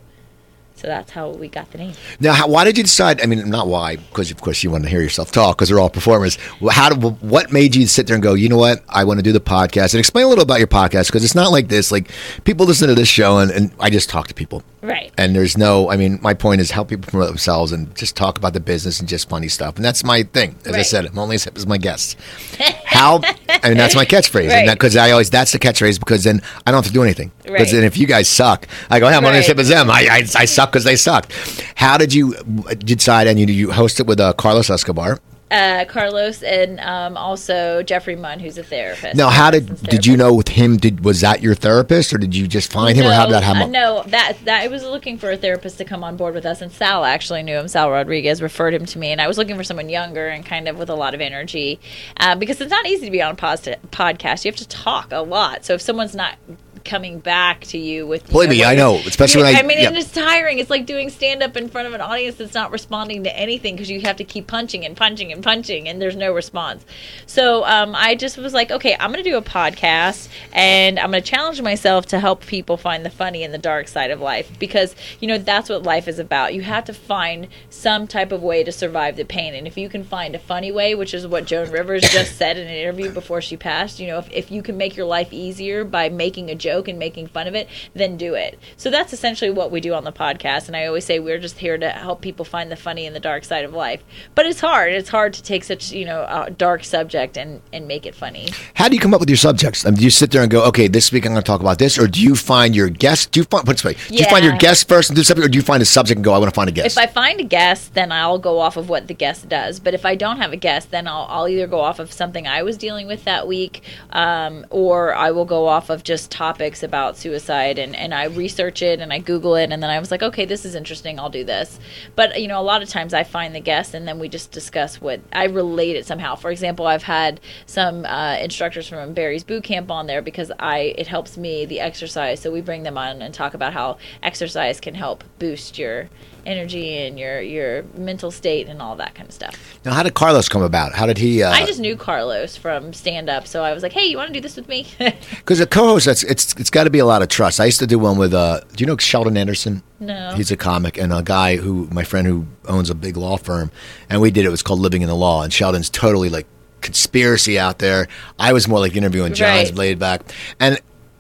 [0.80, 1.93] So that's how we got the name.
[2.21, 3.21] Now, how, why did you decide?
[3.21, 5.80] I mean, not why, because of course you want to hear yourself talk, because they're
[5.80, 6.38] all performers.
[6.71, 9.23] How did, what made you sit there and go, you know what, I want to
[9.23, 11.91] do the podcast, and explain a little about your podcast, because it's not like this.
[11.91, 12.09] Like
[12.45, 15.11] people listen to this show, and, and I just talk to people, right?
[15.17, 18.38] And there's no, I mean, my point is help people promote themselves and just talk
[18.38, 20.55] about the business and just funny stuff, and that's my thing.
[20.61, 20.80] As right.
[20.80, 22.15] I said, I'm only as hip as my guests.
[22.86, 23.19] how?
[23.49, 24.69] I mean, that's my catchphrase, right.
[24.71, 27.34] because I always that's the catchphrase because then I don't have to do anything.
[27.43, 27.80] Because right.
[27.80, 29.89] then if you guys suck, I go, hey, I'm only as hip as them.
[29.89, 31.34] I, I, I suck because they sucked.
[31.76, 32.34] How did you
[32.76, 33.28] decide?
[33.28, 35.20] And you, you host it with uh, Carlos Escobar.
[35.51, 39.15] Uh, Carlos and um, also Jeffrey Munn, who's a therapist.
[39.15, 40.78] Now, how did did you know with him?
[40.78, 43.41] Did was that your therapist, or did you just find him, or how did that
[43.41, 43.72] uh, happen?
[43.72, 46.61] no, that that I was looking for a therapist to come on board with us,
[46.61, 47.67] and Sal actually knew him.
[47.67, 50.67] Sal Rodriguez referred him to me, and I was looking for someone younger and kind
[50.67, 51.80] of with a lot of energy,
[52.17, 54.45] uh, because it's not easy to be on a podcast.
[54.45, 55.65] You have to talk a lot.
[55.65, 56.36] So if someone's not
[56.84, 59.63] coming back to you with you Believe me, what I know, especially when I- I
[59.63, 59.91] mean, yeah.
[59.91, 60.59] it's tiring.
[60.59, 63.75] It's like doing stand up in front of an audience that's not responding to anything
[63.75, 66.86] because you have to keep punching and punching and punching, and there's no response.
[67.25, 71.11] So um, I just was like, okay, I'm going to do a podcast, and I'm
[71.11, 74.21] going to challenge myself to help people find the funny in the dark side of
[74.21, 76.53] life because you know that's what life is about.
[76.53, 79.89] You have to find some type of way to survive the pain, and if you
[79.89, 83.11] can find a funny way, which is what Joan Rivers just said in an interview
[83.11, 86.49] before she passed, you know, if, if you can make your life easier by making
[86.49, 88.59] a joke and making fun of it, then do it.
[88.78, 90.67] So that's essentially what we do on the podcast.
[90.67, 93.20] And I always say we're just here to help people find the funny in the
[93.20, 94.03] dark side of life.
[94.36, 94.93] But it's hard.
[94.93, 98.49] It's hard to take such you know a dark subject and and make it funny.
[98.76, 99.86] How do you come up with your subjects?
[99.86, 101.61] I mean, do you sit there and go, okay, this week I'm going to talk
[101.61, 103.32] about this, or do you find your guest?
[103.32, 103.95] Do you find put this way?
[104.09, 104.59] Do you find your Yeah.
[104.59, 106.51] guest first and do something, or do you find a subject and go, I want
[106.51, 106.97] to find a guest?
[106.97, 109.80] If I find a guest, then I'll go off of what the guest does.
[109.80, 112.47] But if I don't have a guest, then I'll, I'll either go off of something
[112.47, 116.59] I was dealing with that week, um, or I will go off of just topics
[116.60, 120.12] about suicide and, and I research it and I Google it, and then I was
[120.12, 121.20] like, okay, this is interesting.
[121.20, 121.80] I'll do this.
[122.16, 124.51] But you know, a lot of times I find the guest, and then we just
[124.51, 126.36] discuss what I relate it somehow.
[126.36, 130.93] For example, I've had some uh, instructors from Barry's boot camp on there because I
[130.97, 132.41] it helps me the exercise.
[132.41, 136.10] So we bring them on and talk about how exercise can help boost your
[136.46, 139.56] energy and your your mental state and all that kind of stuff.
[139.86, 140.94] now, how did Carlos come about?
[140.94, 141.44] How did he?
[141.44, 144.28] Uh, I just knew Carlos from stand up, so I was like, "Hey, you want
[144.28, 147.06] to do this with me?" because a co-host, that's it's it's got to be a
[147.06, 147.60] lot of trust.
[147.60, 148.34] I used to do one with.
[148.34, 149.84] Uh, do you know Sheldon Anderson?
[150.00, 150.34] No.
[150.36, 153.72] He's a comic and a guy who my friend who owns a big law firm,
[154.10, 154.48] and we did it.
[154.48, 156.46] It was called Living in the Law, and Sheldon's totally like
[156.82, 158.08] conspiracy out there.
[158.40, 159.76] I was more like interviewing John's Right.
[159.78, 160.22] laid back,
[160.60, 160.80] and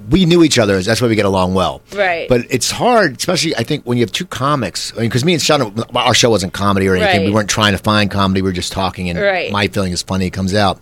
[0.09, 0.81] we knew each other.
[0.81, 1.81] That's why we get along well.
[1.93, 2.29] Right.
[2.29, 4.93] But it's hard, especially I think when you have two comics.
[4.93, 7.25] I mean, because me and Sheldon, our show wasn't comedy or anything.
[7.25, 8.41] We weren't trying to find comedy.
[8.41, 9.51] We were just talking, and Right.
[9.51, 10.27] my feeling is funny.
[10.27, 10.79] It comes out.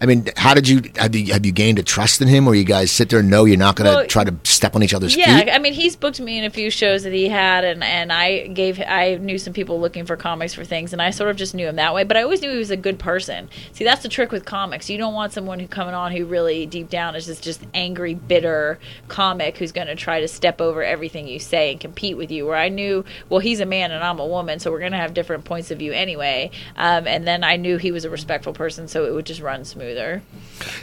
[0.00, 2.54] I mean, how did you have you have you gained a trust in him, where
[2.54, 4.82] you guys sit there and know you're not going to Well, try to step on
[4.82, 5.50] each other's yeah, feet?
[5.50, 8.46] I mean, he's booked me in a few shows that he had, and and I
[8.46, 11.54] gave I knew some people looking for comics for things, and I sort of just
[11.54, 12.04] knew him that way.
[12.04, 13.48] But I always knew he was a good person.
[13.72, 14.88] See, that's the trick with comics.
[14.88, 18.14] You don't want someone who coming on who really deep down is just just angry,
[18.14, 18.59] bitter
[19.08, 22.46] comic who's going to try to step over everything you say and compete with you.
[22.46, 24.98] Where I knew, well, he's a man and I'm a woman, so we're going to
[24.98, 26.50] have different points of view anyway.
[26.76, 29.64] Um, and then I knew he was a respectful person, so it would just run
[29.64, 30.22] smoother.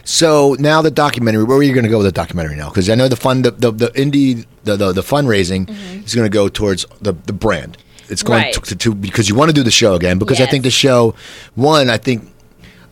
[0.04, 1.44] So now the documentary.
[1.44, 2.70] Where are you going to go with the documentary now?
[2.70, 5.70] Because I know the fund, the the, the indie, the the, the fundraising
[6.04, 7.78] is going to go towards the the brand.
[8.10, 8.60] It's going Mm-hmm.
[8.60, 8.64] Right.
[8.66, 10.18] to, to, because you want to do the show again.
[10.18, 11.14] Because I think the show,
[11.56, 12.32] one, I think.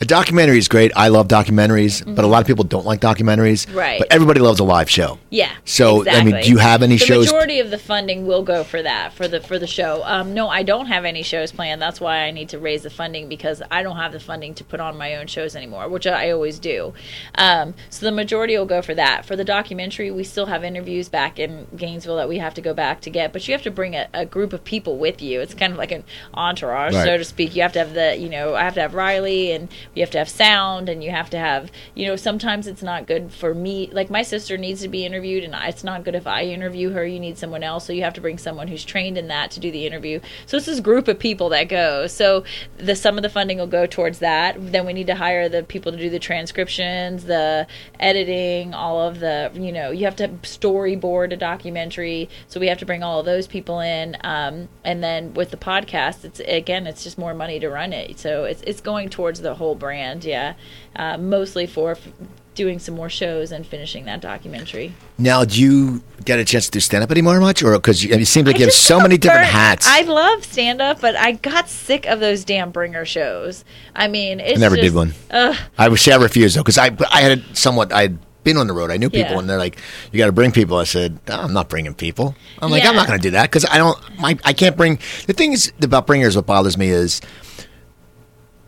[0.01, 0.91] A documentary is great.
[0.95, 3.65] I love documentaries, but a lot of people don't like documentaries.
[3.65, 3.77] Mm-hmm.
[3.77, 3.99] Right.
[3.99, 5.19] But everybody loves a live show.
[5.29, 5.51] Yeah.
[5.63, 8.43] So, I mean, do you have any the shows- The majority of the funding will
[8.43, 10.01] go for that for the for the show.
[10.03, 11.81] Um, no, I don't have any shows planned.
[11.81, 14.63] That's why I need to raise the funding because I don't have the funding to
[14.65, 16.93] put on my own shows anymore, which I always do.
[17.35, 19.25] Um, so the majority will go for that.
[19.25, 22.73] For the documentary, we still have interviews back in Gainesville that we have to go
[22.73, 25.39] back to get, but you have to bring a, a group of people with you.
[25.39, 27.05] It's kind of like an entourage, Right.
[27.05, 27.55] so to speak.
[27.55, 30.11] You have to have the you know I have to have Riley and you have
[30.11, 33.53] to have sound and you have to have you know sometimes it's not good for
[33.53, 33.89] me.
[33.91, 37.05] Like my sister needs to be interviewed and it's not good if I interview her.
[37.05, 37.85] You need someone else.
[37.85, 40.19] So you have to bring someone who's trained in that to do the interview.
[40.45, 42.07] So it's this group of people that go.
[42.07, 42.43] So
[42.77, 44.55] the some of the funding will go towards that.
[44.59, 47.67] Then we need to hire the people to do the transcriptions the
[47.99, 52.29] editing all of the you know you have to storyboard a documentary.
[52.47, 54.17] So we have to bring all of those people in.
[54.21, 58.19] Um, and then with the podcast it's again it's just more money to run it.
[58.19, 60.53] So it's, it's going towards the whole brand yeah
[60.95, 62.07] uh, mostly for f-
[62.55, 66.71] doing some more shows and finishing that documentary Now, do you get a chance to
[66.71, 67.61] do stand up anymore much?
[67.61, 69.85] Or because you, it seems like I you have so many different hats.
[69.85, 73.65] I love stand up, but I got sick of those damn bringer shows.
[73.93, 75.13] I mean, it's I never did one.
[75.31, 75.53] Ugh.
[75.77, 78.67] I would say I refused though because I I had somewhat I had been on
[78.67, 78.89] the road.
[78.89, 79.39] I knew people, Yeah.
[79.39, 79.77] and they're like,
[80.13, 82.89] "You got to bring people." I said, "No, "I'm not bringing people." I'm like, Yeah.
[82.91, 83.97] "I'm not going to do that because I don't.
[84.17, 86.37] My I can't bring." The thing is about bringers.
[86.37, 87.19] What bothers me is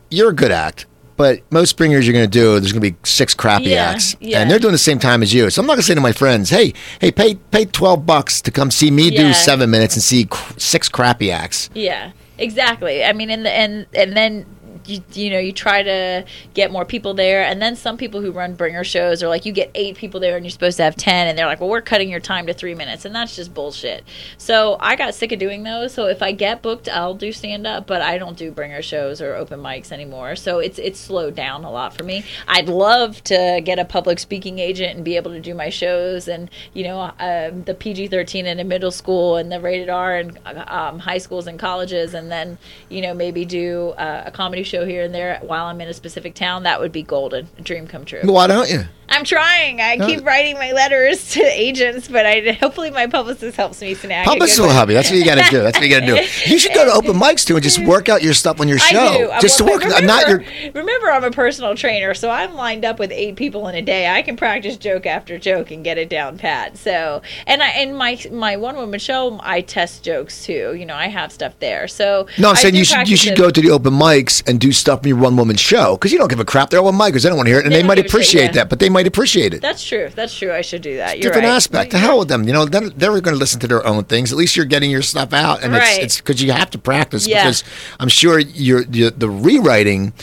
[0.10, 0.86] you're a good act.
[1.18, 4.16] But most bringers you're going to do, there's going to be six crappy Yeah, acts,
[4.20, 4.40] yeah.
[4.40, 5.50] and they're doing the same time as you.
[5.50, 8.40] So I'm not going to say to my friends, "Hey, hey, pay pay twelve bucks
[8.44, 13.04] to come see me do seven minutes and see cr- six crappy acts." Yeah, exactly.
[13.04, 14.46] I mean, and the, and and then
[14.88, 17.44] you, you know you try to get more people there.
[17.44, 20.36] And then some people who run bringer shows are like you get eight people there
[20.36, 22.54] and you're supposed to have 10 and they're like well we're cutting your time to
[22.54, 24.04] three minutes and that's just bullshit.
[24.38, 25.94] So i got sick of doing those.
[25.94, 29.22] So if i get booked i'll do stand up but i don't do bringer shows
[29.22, 30.36] or open mics anymore.
[30.36, 32.24] So it's it's slowed down a lot for me.
[32.48, 36.28] I'd love to get a public speaking agent and be able to do my shows
[36.28, 40.40] and you know um, the pg-13 in a middle school and the rated r and
[40.68, 42.58] um, high schools and colleges and then
[42.90, 45.94] you know maybe do uh, a comedy show here and there while i'm in a
[45.94, 48.86] specific town that would be golden a dream come true Why don't you?
[49.10, 53.82] I'm trying i keep writing my letters to agents but i hopefully my publicist helps
[53.82, 54.76] me snag Publicist will one.
[54.76, 54.96] help you.
[54.96, 55.62] That's what you got to do.
[55.64, 56.16] That's what you got to do.
[56.48, 58.78] You should go to open mics too and just work out your stuff on your
[58.80, 59.00] show.
[59.00, 59.42] I do.
[59.42, 60.44] Just to work, Remember, not your.
[60.74, 64.10] remember, I'm a personal trainer, so I'm lined up with eight people in a day.
[64.10, 66.78] I can practice joke after joke and get it down pat.
[66.78, 70.74] So, and I in my my one woman show, I test jokes too.
[70.76, 71.88] You know, I have stuff there.
[71.88, 73.38] So No, I'm I saying you should you should it.
[73.38, 76.18] go to the open mics and do stuff in your one woman show because you
[76.18, 76.70] don't give a crap.
[76.70, 77.24] They're open micers.
[77.24, 78.52] They don't want to hear it, and They they, might give a shit, appreciate yeah.
[78.54, 78.70] that.
[78.70, 79.62] But they might appreciate it.
[79.62, 80.10] That's true.
[80.16, 80.52] That's true.
[80.52, 81.18] I should do that.
[81.20, 81.56] You're different right.
[81.56, 81.92] aspect.
[81.92, 82.48] To hell with them.
[82.48, 84.32] You know, then they're going to listen to their own things.
[84.32, 85.98] At least you're getting your stuff out, and Right.
[85.98, 87.28] it's it's because you have to practice.
[87.28, 87.44] Yeah.
[87.44, 87.64] Because
[88.00, 90.14] I'm sure you're, you the rewriting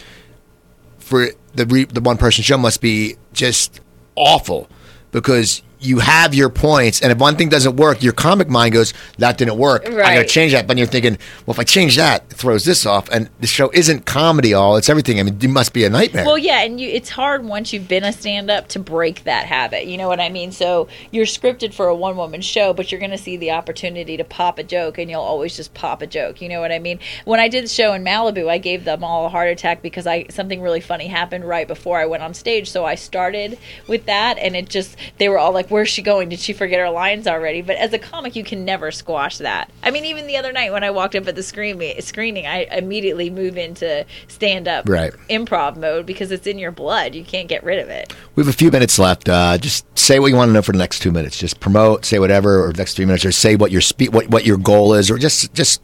[0.98, 3.80] for the re, the one person show must be just
[4.16, 4.68] awful
[5.12, 8.94] because you have your points, and if one thing doesn't work, your comic mind goes,
[9.18, 9.86] "That didn't work.
[9.86, 12.64] I got to change that." But you're thinking, "Well, if I change that, it throws
[12.64, 15.20] this off." And the show isn't comedy all; it's everything.
[15.20, 16.24] I mean, it must be a nightmare.
[16.24, 19.46] Well, yeah, and you, it's hard once you've been a stand up to break that
[19.46, 19.86] habit.
[19.86, 20.52] You know what I mean?
[20.52, 24.16] So you're scripted for a one woman show, but you're going to see the opportunity
[24.16, 26.40] to pop a joke, and you'll always just pop a joke.
[26.40, 26.98] You know what I mean?
[27.24, 30.06] When I did the show in Malibu, I gave them all a heart attack because
[30.06, 32.70] I something really funny happened right before I went on stage.
[32.70, 36.28] So I started with that, and it just they were all like, "Where's she going?
[36.28, 39.70] Did she forget her lines already?" But as a comic, you can never squash that.
[39.82, 42.68] I mean, even the other night when I walked up at the screen, screening, I
[42.70, 45.12] immediately move into stand up Right.
[45.28, 47.14] improv mode because it's in your blood.
[47.14, 48.12] You can't get rid of it.
[48.36, 49.28] We have a few minutes left.
[49.28, 51.36] Uh, just say what you want to know for the next two minutes.
[51.38, 54.28] Just promote, say whatever, or the next three minutes, or say what your spe- what
[54.28, 55.80] what your goal is, or just just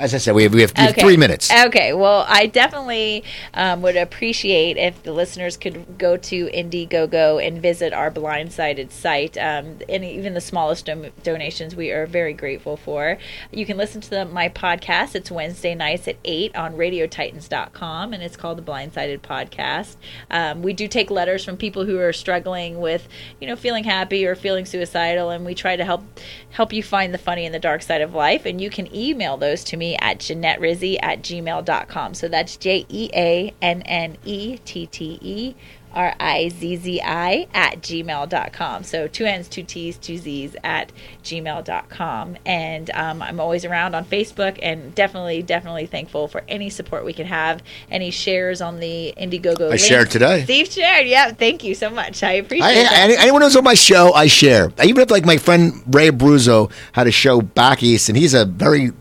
[0.00, 1.52] as I said, we have we have, we have three minutes.
[1.52, 1.92] Okay.
[1.92, 3.22] Well, I definitely
[3.52, 9.36] um, would appreciate if the listeners could go to Indiegogo and visit our blindsided site.
[9.36, 13.18] Um, and even the smallest dom- donations, we are very grateful for.
[13.52, 15.14] You can listen to the, my podcast.
[15.14, 19.96] It's Wednesday nights at 8 on radiotitans.com, and it's called the Blindsided Podcast.
[20.30, 23.06] Um, we do take letters from people who are struggling with,
[23.40, 26.04] you know, feeling happy or feeling suicidal, and we try to help
[26.50, 28.46] help you find the funny in the dark side of life.
[28.46, 32.14] And you can email those to me at Jeanette Rizzi at gmail.com.
[32.14, 35.54] So that's J E A N N E T T E
[35.92, 38.84] R I Z Z I at gmail.com.
[38.84, 42.36] So two N's, two T's, two Z's at gmail.com.
[42.46, 47.12] And um, I'm always around on Facebook and definitely, definitely thankful for any support we
[47.12, 49.66] can have, any shares on the Indiegogo.
[49.66, 49.80] I link.
[49.80, 50.44] shared today.
[50.44, 51.06] Steve shared.
[51.06, 52.22] Yeah, thank you so much.
[52.22, 53.16] I appreciate I, that.
[53.20, 54.72] anyone who's on my show, I share.
[54.82, 58.44] Even if like my friend Ray Abruzzo had a show back east, and he's a
[58.44, 58.92] very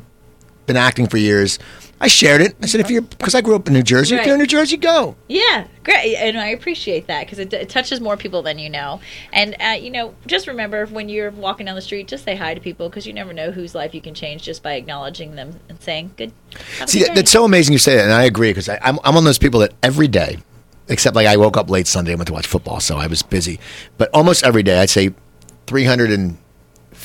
[0.70, 1.57] been acting for years.
[1.99, 2.55] I shared it.
[2.61, 4.47] I said, if you're because I grew up in New Jersey, if you're in New
[4.47, 5.15] Jersey, go.
[5.28, 9.01] Yeah, great, and I appreciate that because it, it touches more people than you know.
[9.34, 12.53] And uh, you know, just remember when you're walking down the street, just say hi
[12.53, 15.59] to people because you never know whose life you can change just by acknowledging them
[15.67, 16.32] and saying good.
[16.86, 19.15] See, good day." that's so amazing you say that, and I agree because I'm I'm
[19.15, 20.38] one of those people that every day,
[20.88, 23.24] except like I woke up late Sunday, and went to watch football, so I was
[23.24, 23.59] busy.
[23.97, 25.13] But almost every day, I'd say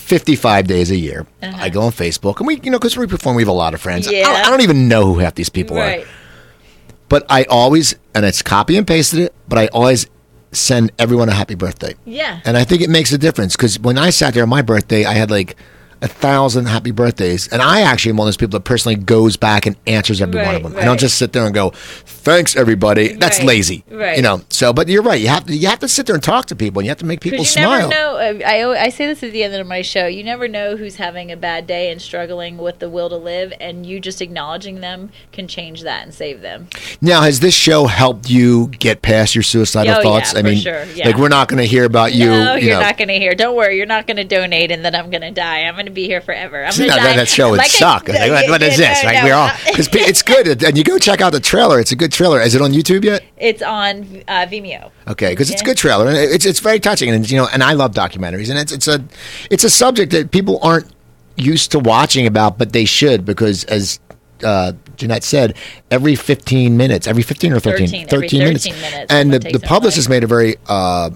[0.04, 1.68] 355 days a year, I uh-huh.
[1.70, 3.80] go on Facebook, and we, you know, because we perform, we have a lot of
[3.80, 4.06] friends.
[4.06, 4.24] I, Yeah.
[4.24, 5.80] don't, I don't even know who half these people are.
[5.80, 6.06] right.
[7.08, 10.06] But I always, and it's copy and pasted it, but I always
[10.52, 11.94] send everyone a happy birthday.
[12.04, 12.40] Yeah.
[12.44, 15.04] And I think it makes a difference because when I sat there on my birthday,
[15.04, 15.56] I had like
[16.04, 17.48] a thousand happy birthdays.
[17.48, 20.40] And I actually am one of those people that personally goes back and answers every
[20.42, 20.72] one of them.
[20.74, 20.84] I right.
[20.84, 23.14] don't just sit there and go, thanks everybody.
[23.14, 23.84] That's Right, lazy.
[23.90, 24.16] right.
[24.16, 25.20] You know, so, but you're right.
[25.20, 26.98] You have to, you have to sit there and talk to people and you have
[26.98, 27.88] to make people you smile.
[27.88, 28.16] never know.
[28.16, 30.06] uh, I, I say this at the end of my show.
[30.06, 33.52] You never know who's having a bad day and struggling with the will to live,
[33.60, 36.68] and you just acknowledging them can change that and save them.
[37.00, 40.34] Now, has this show helped you get past your suicidal Oh, yeah, thoughts?
[40.34, 41.06] I for mean, sure, yeah.
[41.06, 42.26] like we're not going to hear about you.
[42.28, 43.34] no, you you're know, not going to hear.
[43.34, 45.60] Don't worry, you're not going to donate, and then I'm going to die.
[45.62, 46.64] I'm going to be here forever.
[46.64, 47.16] I'm to now, die.
[47.16, 48.08] that show would Like suck.
[48.08, 49.02] Like, what- what is No, this?
[49.02, 51.80] no, Like we're all because it's good, and you go check out the trailer.
[51.80, 52.40] It's a good trailer.
[52.40, 53.22] Is it on YouTube yet?
[53.36, 54.90] It's on uh, Vimeo.
[55.08, 57.62] Okay, because it's a good trailer, and it's it's very touching, and you know, and
[57.62, 59.02] I love documentaries, and it's it's a
[59.50, 60.90] it's a subject that people aren't
[61.36, 64.00] used to watching about, but they should because as.
[64.42, 65.56] Uh, Jeanette said
[65.90, 68.66] every 15 minutes, every 15 or 13, 13, every 13 minutes.
[68.66, 71.10] minutes, And the, the publicist made a very uh,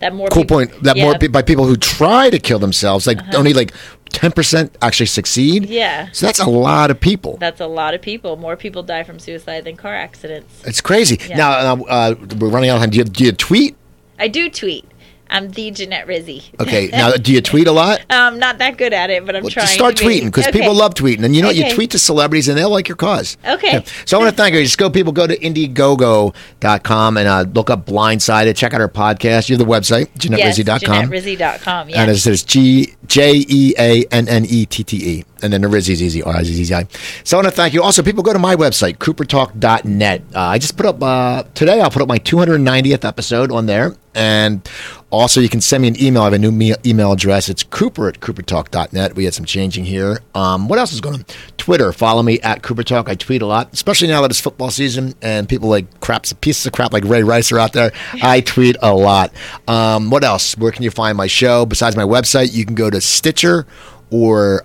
[0.00, 1.04] That more cool people- point that yeah.
[1.04, 3.38] more by people who try to kill themselves, like Uh-huh.
[3.38, 3.72] only like
[4.10, 5.66] 10% actually succeed.
[5.66, 6.08] Yeah.
[6.12, 7.36] So that's a lot of people.
[7.38, 8.36] That's a lot of people.
[8.36, 10.62] More people die from suicide than car accidents.
[10.64, 11.18] It's crazy.
[11.28, 11.36] Yeah.
[11.36, 12.90] Now, uh, uh, we're running out of time.
[12.90, 13.76] Do you, do you tweet?
[14.18, 14.84] I do tweet.
[15.28, 16.44] I'm the Jeanette Rizzi.
[16.60, 16.88] Okay.
[16.92, 18.00] now, do you tweet a lot?
[18.10, 19.66] I'm not that good at it, but I'm Well, trying.
[19.66, 20.58] start tweeting because Okay.
[20.60, 21.24] people love tweeting.
[21.24, 21.56] And you know what?
[21.56, 23.36] You tweet to celebrities and they'll like your cause.
[23.46, 23.82] Okay.
[24.04, 24.62] So I want to thank you.
[24.62, 28.56] Just go, people, go to indiegogo.com and uh, look up Blindsided.
[28.56, 29.48] Check out our podcast.
[29.48, 31.10] You have the website, Yes, JeanetteRizzi.com.
[31.10, 31.88] JeanetteRizzi.com.
[31.90, 32.02] Yeah.
[32.02, 35.24] And it says G J E A N N E T T E.
[35.42, 36.22] And then the Rizzi is easy.
[36.22, 36.86] R I Z Z I.
[37.24, 37.82] So I want to thank you.
[37.82, 40.22] Also, people go to my website, coopertalk.net.
[40.34, 43.94] Uh, I just put up, uh, today I'll put up my 290th episode on there.
[44.14, 44.66] And
[45.10, 46.22] also, you can send me an email.
[46.22, 47.50] I have a new me- email address.
[47.50, 49.14] It's cooper at coopertalk.net.
[49.14, 50.20] We had some changing here.
[50.34, 51.24] Um, what else is going on?
[51.58, 51.92] Twitter.
[51.92, 53.06] Follow me at coopertalk.
[53.06, 56.64] I tweet a lot, especially now that it's football season and people like craps, pieces
[56.64, 57.92] of crap like Ray Rice are out there.
[58.22, 59.34] I tweet a lot.
[59.68, 60.56] Um, what else?
[60.56, 61.66] Where can you find my show?
[61.66, 63.66] Besides my website, you can go to Stitcher
[64.10, 64.64] or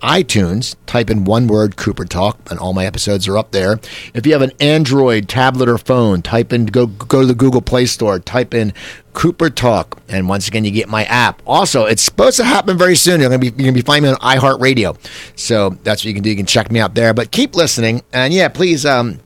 [0.00, 3.78] iTunes, type in one word Cooper Talk, and all my episodes are up there.
[4.14, 7.60] If you have an Android tablet or phone, type in go go to the Google
[7.60, 8.72] Play Store, type in
[9.12, 11.42] Cooper Talk, and once again you get my app.
[11.46, 13.20] Also, it's supposed to happen very soon.
[13.20, 14.96] You're gonna be you're gonna be finding me on iHeartRadio,
[15.36, 16.30] so that's what you can do.
[16.30, 17.12] You can check me out there.
[17.12, 19.20] But keep listening, and yeah, please um,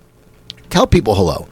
[0.71, 1.49] tell people hello.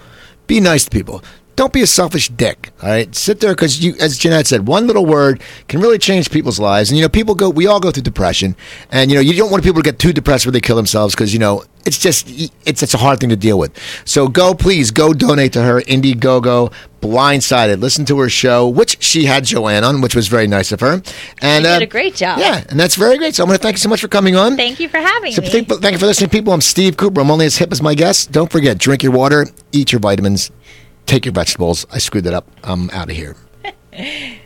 [0.47, 1.23] Be nice to people.
[1.55, 2.71] Don't be a selfish dick.
[2.83, 6.31] All right, sit there because you, as Jeanette said, one little word can really change
[6.31, 6.91] people's lives.
[6.91, 7.51] And you know, people go.
[7.51, 8.57] We all go through depression,
[8.91, 11.15] and you know, you don't want people to get too depressed where they kill themselves
[11.15, 12.27] because you know it's just
[12.65, 13.79] it's it's a hard thing to deal with.
[14.07, 15.83] So go, please, go donate to her.
[15.83, 16.73] Indiegogo,
[17.03, 17.81] Blindsided.
[17.81, 21.03] Listen to her show, which she had Joanne on, which was very nice of her.
[21.43, 22.39] And You did uh, a great job.
[22.39, 23.35] Yeah, and that's very great.
[23.35, 24.57] So I'm going to thank you so much for coming on.
[24.57, 25.49] Thank you for having So me.
[25.51, 26.53] thank, thank you for listening, people.
[26.55, 27.21] I'm Steve Cooper.
[27.21, 28.27] I'm only as hip as my guests.
[28.27, 30.51] Don't forget, drink your water, eat your vitamins,
[31.07, 31.87] take your vegetables.
[31.91, 32.51] I screwed that up.
[32.65, 33.37] I'm out of here.